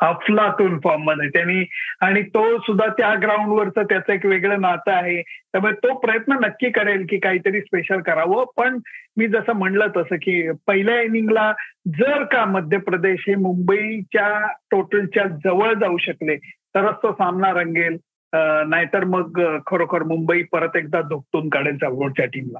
अफलातून 0.00 0.78
फॉर्ममध्ये. 0.84 1.28
त्यांनी 1.28 1.64
आणि 2.00 2.22
तो 2.34 2.42
सुद्धा 2.58 2.86
त्या 2.98 3.14
ग्राउंडवरचं 3.22 3.82
त्याचं 3.82 4.12
एक 4.12 4.26
वेगळं 4.26 4.60
नातं 4.60 4.92
आहे. 4.92 5.20
त्यामुळे 5.22 5.72
तो 5.74 5.94
प्रयत्न 5.98 6.36
नक्की 6.44 6.70
करेल 6.70 7.06
की 7.10 7.18
काहीतरी 7.18 7.60
स्पेशल 7.60 8.00
करावं. 8.00 8.44
पण 8.56 8.78
मी 9.16 9.26
जसं 9.28 9.52
म्हणलं 9.52 9.86
तसं 9.96 10.16
की 10.22 10.50
पहिल्या 10.66 11.00
इनिंगला 11.02 11.52
जर 11.98 12.24
का 12.24 12.44
मध्य 12.44 12.78
प्रदेश 12.78 13.24
हे 13.28 13.34
मुंबईच्या 13.36 14.30
टोटलच्या 14.70 15.24
जवळ 15.44 15.74
जाऊ 15.74 15.96
शकले 15.98 16.36
तरच 16.74 16.94
तो 17.02 17.12
सामना 17.12 17.50
रंगेल. 17.52 17.96
नाहीतर 18.32 19.04
मग 19.04 19.40
खरोखर 19.66 20.02
मुंबई 20.02 20.42
परत 20.52 20.76
एकदा 20.76 21.00
झोपटून 21.00 21.48
काढेल 21.48 21.76
चालवडच्या 21.76 22.26
टीमला 22.26 22.58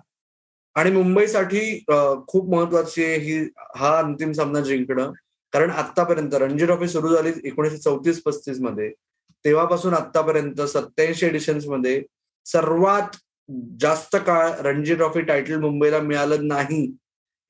आणि 0.74 0.90
मुंबईसाठी 0.90 1.84
खूप 2.28 2.54
महत्वाची 2.54 3.04
आहे 3.04 3.16
ही 3.20 3.38
हा 3.76 3.98
अंतिम 3.98 4.32
सामना 4.32 4.60
जिंकणं. 4.60 5.12
कारण 5.52 5.70
आतापर्यंत 5.70 6.34
रणजी 6.34 6.66
ट्रॉफी 6.66 6.88
सुरू 6.88 7.14
झाली 7.14 7.32
एकोणीशे 7.44 7.76
चौतीस 7.76 8.22
पस्तीसमध्ये. 8.22 8.90
तेव्हापासून 9.44 9.94
आतापर्यंत 9.94 10.60
सत्याऐंशी 10.60 11.26
एडिशन्समध्ये 11.26 12.02
सर्वात 12.46 13.16
जास्त 13.80 14.16
काळ 14.16 14.50
रणजी 14.60 14.94
ट्रॉफी 14.94 15.20
टायटल 15.20 15.60
मुंबईला 15.60 15.98
मिळालं 16.00 16.46
नाही. 16.48 16.84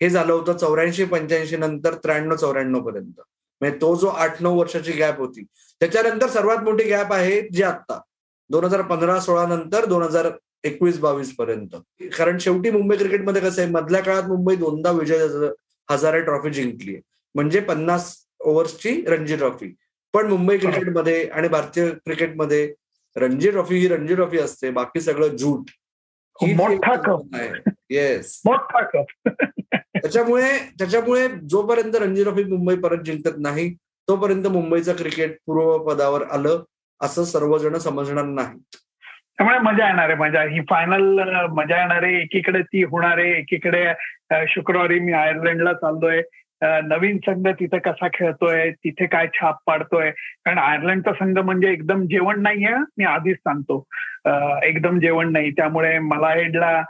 हे 0.01 0.09
झालं 0.11 0.33
होतं 0.33 0.57
चौऱ्याऐंशी 0.57 1.05
पंच्याऐंशी 1.05 1.57
नंतर 1.57 1.95
त्र्याण्णव 1.95 2.37
चौऱ्याण्णव 2.37 2.81
पर्यंत. 2.81 3.21
म्हणजे 3.61 3.79
तो 3.81 3.95
जो 3.97 4.07
आठ 4.07 4.43
नऊ 4.43 4.59
वर्षाची 4.59 4.93
गॅप 4.93 5.19
होती. 5.19 5.45
त्याच्यानंतर 5.81 6.29
सर्वात 6.29 6.59
मोठी 6.65 6.85
गॅप 6.85 7.13
आहे 7.13 7.41
जी 7.53 7.63
आत्ता. 7.63 8.01
दोन 8.51 8.65
हजार 8.65 8.83
पंधरा 8.83 9.19
सोळा 9.21 9.47
नंतर 9.47 9.85
दोन 9.85 10.03
हजार 10.03 10.31
एकवीस 10.65 10.99
बावीस 10.99 11.35
पर्यंत. 11.37 11.75
कारण 12.19 12.39
शेवटी 12.39 12.71
मुंबई 12.71 12.97
क्रिकेटमध्ये 12.97 13.43
कसं 13.43 13.63
आहे 13.63 13.71
मधल्या 13.71 14.01
काळात 14.03 14.29
मुंबई 14.29 14.57
दोनदा 14.57 14.91
विजय 14.91 15.27
हजारे 15.89 16.21
ट्रॉफी 16.21 16.51
जिंकली 16.51 16.97
म्हणजे 17.35 17.61
पन्नास 17.61 18.27
ओव्हर्सची 18.41 19.05
रणजी 19.09 19.37
ट्रॉफी. 19.37 19.75
पण 20.15 20.27
मुंबई 20.27 20.59
क्रिकेटमध्ये 20.59 21.29
आणि 21.29 21.49
भारतीय 21.49 21.91
क्रिकेटमध्ये 21.91 22.75
रणजी 23.17 23.51
ट्रॉफी 23.51 23.77
ही 23.77 23.89
रणजी 23.89 24.15
ट्रॉफी 24.15 24.39
असते 24.39 24.71
बाकी 24.71 25.01
सगळं 25.01 25.29
झूट 25.29 25.71
मोठा 26.57 27.17
येस 27.91 28.43
त्याच्यामुळे 28.49 30.59
त्याच्यामुळे 30.79 31.29
जोपर्यंत 31.29 31.95
रणजी 31.95 32.23
ट्रॉफी 32.23 32.45
मुंबई 32.45 32.77
परत 32.77 32.99
जिंकत 33.05 33.39
नाही 33.39 33.77
तोपर्यंत 34.09 34.47
मुंबईचं 34.47 34.97
क्रिकेट 34.97 35.37
पूर्वपदावर 35.47 36.23
आलं 36.23 36.65
असं 37.01 37.25
सर्वजण 37.25 37.77
समजणार 37.77 38.25
नाही. 38.25 38.59
त्यामुळे 39.37 39.59
मजा 39.59 39.87
येणार 39.87 40.05
आहे 40.05 40.15
मजा. 40.15 40.43
ही 40.43 40.61
फायनल 40.61 41.21
मजा 41.51 41.81
येणार 41.81 42.03
आहे. 42.03 42.23
एकीकडे 42.23 42.63
ती 42.63 42.83
होणार 42.83 43.19
आहे 43.19 43.39
एकीकडे 43.39 43.87
शुक्रवारी 44.49 45.01
मी 45.01 45.13
आयर्लंडला 45.13 45.73
चाललोय. 45.73 46.23
नवीन 46.63 47.19
संघ 47.27 47.47
तिथे 47.49 47.79
कसा 47.79 48.07
खेळतोय 48.15 48.71
तिथे 48.85 49.07
काय 49.07 49.27
छाप 49.35 49.57
पाडतोय? 49.67 50.11
कारण 50.45 50.59
आयर्लंडचा 50.59 51.13
संघ 51.19 51.39
म्हणजे 51.39 51.71
एकदम 51.73 52.03
जेवण 52.11 52.41
नाहीये 52.43 52.75
मी 52.99 53.05
आधीच 53.05 53.37
सांगतो. 53.37 53.83
एकदम 54.65 54.99
जेवण 55.01 55.33
नाही. 55.33 55.51
त्यामुळे 55.51 55.99
मला 55.99 56.31
हेडला 56.35 56.81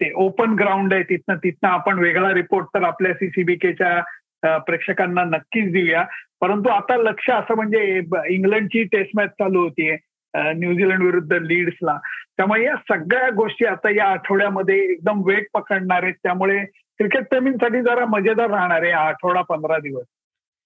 ते 0.00 0.10
ओपन 0.24 0.54
ग्राउंड 0.54 0.94
आहे 0.94 1.02
तिथनं 1.10 1.36
तिथनं 1.44 1.68
आपण 1.68 1.98
वेगळा 1.98 2.32
रिपोर्ट 2.34 2.66
तर 2.74 2.82
आपल्या 2.82 3.12
सीसीबीकेच्या 3.14 4.58
प्रेक्षकांना 4.66 5.24
नक्कीच 5.24 5.72
देऊया. 5.72 6.04
परंतु 6.40 6.68
आता 6.70 6.96
लक्ष 6.96 7.30
असं 7.30 7.54
म्हणजे 7.54 8.00
इंग्लंडची 8.28 8.82
टेस्ट 8.92 9.10
मॅच 9.16 9.30
चालू 9.30 9.62
होतीये 9.62 9.96
न्यूझीलंड 10.34 11.02
विरुद्ध 11.02 11.32
लीड्सला. 11.32 11.98
त्यामुळे 12.36 12.64
या 12.64 12.74
सगळ्या 12.88 13.28
गोष्टी 13.36 13.64
आता 13.66 13.90
या 13.96 14.06
आठवड्यामध्ये 14.06 14.78
एकदम 14.92 15.22
वेग 15.26 15.44
पकडणार 15.54 16.02
आहेत. 16.02 16.14
त्यामुळे 16.22 16.58
क्रिकेट 16.98 17.28
प्रेमींसाठी 17.30 17.80
जरा 17.82 18.04
मजेदार 18.10 18.50
राहणार 18.50 18.82
आहे 18.82 18.90
आठवडा 18.92 19.42
पंधरा 19.48 19.78
दिवस. 19.78 20.04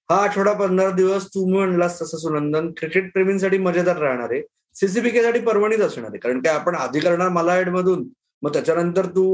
हा 0.09 0.17
आठवडा 0.23 0.53
पंधरा 0.53 0.91
दिवस 0.91 1.27
तुम्ही 1.35 1.59
म्हणलास 1.59 2.01
तसं 2.01 2.19
सुनंदन 2.19 2.71
क्रिकेट 2.77 3.13
प्रेमींसाठी 3.13 3.59
मजेदार 3.59 3.99
राहणार 3.99 4.31
आहे. 4.33 4.41
सीसीबीके 4.77 5.23
साठी 5.23 5.41
परवणीच 5.47 5.81
असणार 5.81 6.11
आहे 6.11 6.19
कारण 6.19 6.41
काय 6.43 6.55
आपण 6.55 6.75
आधी 6.75 7.01
करणार 7.01 7.29
मला 7.29 7.61
मधून 7.71 8.09
मग 8.43 8.53
त्याच्यानंतर 8.53 9.07
तू 9.17 9.25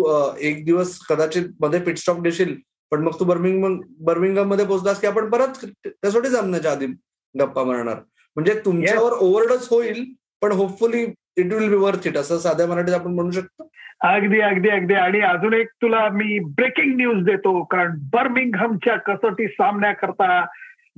एक 0.48 0.64
दिवस 0.64 0.98
कदाचित 1.08 1.44
मध्ये 1.60 1.80
पिटस्टॉप 1.80 2.20
देशील 2.22 2.54
पण 2.92 3.02
मग 3.02 3.18
तू 3.20 3.24
बर्मिंग 3.24 3.80
बर्मिंगममध्ये 4.06 4.64
पोहोचलास 4.66 5.00
की 5.00 5.06
आपण 5.06 5.28
परत 5.30 5.64
त्यासाठी 5.86 6.28
जमण्याच्या 6.28 6.72
आधी 6.72 6.86
गप्पा 7.34 7.62
मारणार. 7.64 7.96
म्हणजे 8.36 8.54
तुमच्यावर 8.64 9.12
ओव्हरडस 9.12 9.68
होईल 9.70 10.04
पण 10.42 10.52
hopefully 10.52 11.02
it 11.36 11.52
will 11.52 11.68
be 11.68 11.76
worth 11.76 12.06
it 12.06 12.16
असं 12.16 12.38
साध्या 12.38 12.66
मराठीत 12.66 12.94
आपण 12.94 13.14
म्हणू 13.14 13.30
शकतो? 13.30 13.68
अगदी 14.00 14.40
अगदी 14.40 14.68
अगदी. 14.68 14.94
आणि 14.94 15.20
अजून 15.20 15.54
एक 15.54 15.68
तुला 15.68 16.08
मी 16.08 16.38
ब्रेकिंग 16.38 16.96
न्यूज 16.96 17.24
देतो 17.24 17.64
कारण 17.64 17.94
बर्मिंगहमच्या 17.98 18.96
कसोटी 18.96 19.48
सामन्याकरता 19.48 20.46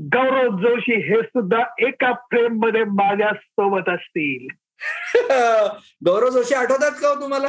गौरव 0.00 0.56
जोशी 0.56 0.94
हे 0.94 1.22
सुद्धा 1.22 1.64
एका 1.78 2.12
फ्रेममध्ये 2.12 2.84
माझ्या 2.84 3.32
सोबत 3.34 3.88
असतील. 3.88 4.46
गौरव 6.06 6.28
जोशी 6.28 6.54
आठवतात 6.54 6.90
का 6.90 7.08
हो 7.08 7.20
तुम्हाला? 7.20 7.48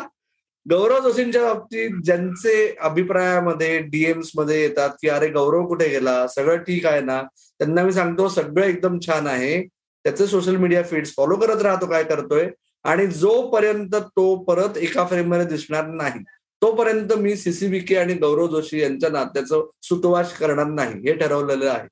गौरव 0.70 1.00
जोशींच्या 1.00 1.42
बाबतीत 1.42 1.90
ज्यांचे 2.04 2.76
अभिप्रायामध्ये 2.82 3.80
डीएम्समध्ये 3.80 4.62
येतात 4.62 4.90
की 4.90 5.10
अरे 5.10 5.28
गौरव 5.28 5.66
कुठे 5.68 5.88
गेला? 5.88 6.28
सगळं 6.28 6.58
ठीक 6.58 6.86
आहे 6.86 7.02
ना? 7.02 7.24
त्यांना 7.60 7.84
मी 7.84 7.92
सांगतो 7.92 8.30
सगळं 8.30 8.66
एकदम 8.66 9.00
छान 9.00 9.28
आहे. 9.28 9.68
त्याचे 10.04 10.28
सोशल 10.28 10.56
मीडिया 10.56 10.84
फीड्स 10.84 11.14
फॉलो 11.18 11.36
करत 11.36 11.62
राहतो 11.62 11.86
काय 11.86 12.04
करतोय? 12.04 12.50
आणि 12.84 13.06
जोपर्यंत 13.08 13.96
तो 13.96 14.36
परत 14.36 14.78
एका 14.78 15.06
फ्रेममध्ये 15.06 15.46
दिसणार 15.46 15.88
नाही 15.88 16.24
तोपर्यंत 16.62 17.14
मी 17.18 17.36
सीसीबीके 17.36 17.96
आणि 17.96 18.14
गौरव 18.14 18.48
जोशी 18.48 18.82
यांच्या 18.82 19.10
नात्याचं 19.10 19.70
सुतवास 19.82 20.38
करणार 20.38 20.66
नाही 20.66 20.94
हे 20.94 21.14
ठरवलेलं 21.14 21.70
आहे. 21.70 21.88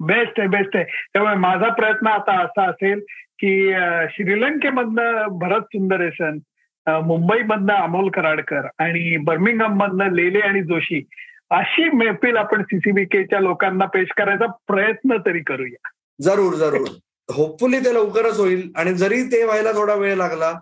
बेस्ट 0.00 0.40
आहे 0.40 0.48
बेस्ट 0.48 0.76
आहे. 0.76 0.84
त्यामुळे 0.84 1.34
माझा 1.34 1.72
प्रयत्न 1.72 2.06
आता 2.06 2.44
असा 2.44 2.68
असेल 2.70 3.00
की 3.38 3.72
श्रीलंकेमधनं 4.10 5.26
भरत 5.30 5.60
सुंदरेसन 5.60 6.38
मुंबईमधनं 6.86 7.74
अमोल 7.74 8.10
कराडकर 8.10 8.68
आणि 8.78 9.16
बर्मिंगहम 9.16 9.76
मधनं 9.76 10.12
लेले 10.12 10.38
आणि 10.38 10.62
जोशी 10.62 11.04
अशी 11.50 11.90
मैफिल 11.90 12.36
आपण 12.36 12.62
सीसीबीकेच्या 12.62 13.40
लोकांना 13.40 13.84
पेश 13.84 14.08
करायचा 14.16 14.46
प्रयत्न 14.46 15.16
तरी 15.26 15.40
करूया. 15.40 15.88
जरूर 16.20 16.54
जरूर. 16.54 16.86
होपफुली 17.32 17.78
ते 17.80 17.94
लवकरच 17.94 18.38
होईल. 18.38 18.70
आणि 18.76 18.94
जरी 18.94 19.22
ते 19.22 19.42
व्हायला 19.44 19.72
थोडा 19.72 19.94
वेळ 19.94 20.16
लागला 20.16 20.52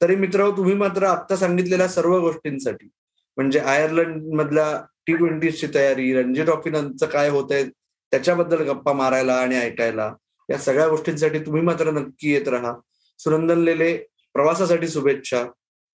तरी 0.00 0.16
मित्र 0.16 0.50
तुम्ही 0.50 0.74
मात्र 0.74 1.02
आता 1.02 1.36
सांगितलेल्या 1.36 1.88
सर्व 1.88 2.18
गोष्टींसाठी 2.20 2.88
म्हणजे 3.36 3.58
आयर्लंड 3.58 4.34
मधल्या 4.34 4.84
टी 5.06 5.16
ट्वेंटीची 5.16 5.66
तयारी 5.74 6.12
रणजी 6.14 6.42
ट्रॉफी 6.44 6.70
नंतर 6.70 7.06
काय 7.06 7.28
होत 7.28 7.52
आहे 7.52 7.64
त्याच्याबद्दल 8.12 8.62
गप्पा 8.62 8.92
मारायला 8.92 9.34
आणि 9.34 9.56
ऐकायला 9.56 10.12
या 10.50 10.58
सगळ्या 10.58 10.88
गोष्टींसाठी 10.88 11.38
तुम्ही 11.38 11.62
मात्र 11.62 11.90
नक्की 11.90 12.32
येत 12.32 12.48
राहा. 12.48 12.74
सुनंदन 13.18 13.58
लेले 13.58 13.96
प्रवासासाठी 14.34 14.88
शुभेच्छा. 14.88 15.44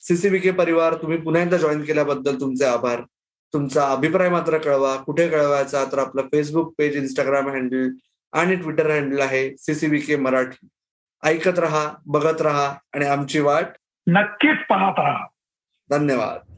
सीसीबीके 0.00 0.50
परिवार 0.50 0.94
तुम्ही 0.94 1.18
पुन्हा 1.18 1.42
एकदा 1.42 1.56
जॉईन 1.56 1.82
केल्याबद्दल 1.82 2.40
तुमचे 2.40 2.64
आभार. 2.64 3.00
तुमचा 3.54 3.86
अभिप्राय 3.88 4.28
मात्र 4.28 4.58
कळवा. 4.58 4.96
कुठे 4.96 5.28
कळवायचा 5.28 5.84
तर 5.92 5.98
आपलं 5.98 6.22
फेसबुक 6.22 6.74
पेज 6.78 6.96
इंस्टाग्राम 6.96 7.48
हँडल 7.48 7.88
आणि 8.34 8.56
ट्विटर 8.56 8.90
हँडल 8.90 9.20
आहे 9.20 9.56
सीसीबी 9.56 9.98
के 9.98 10.16
मराठी. 10.16 10.68
ऐकत 11.22 11.58
रहा 11.58 11.94
बघत 12.06 12.42
रहा 12.42 12.74
आणि 12.92 13.06
आमची 13.06 13.40
वाट 13.40 13.66
नक्कीच 14.06 14.58
पाहत 14.68 14.94
राहा. 14.98 15.26
धन्यवाद. 15.90 16.53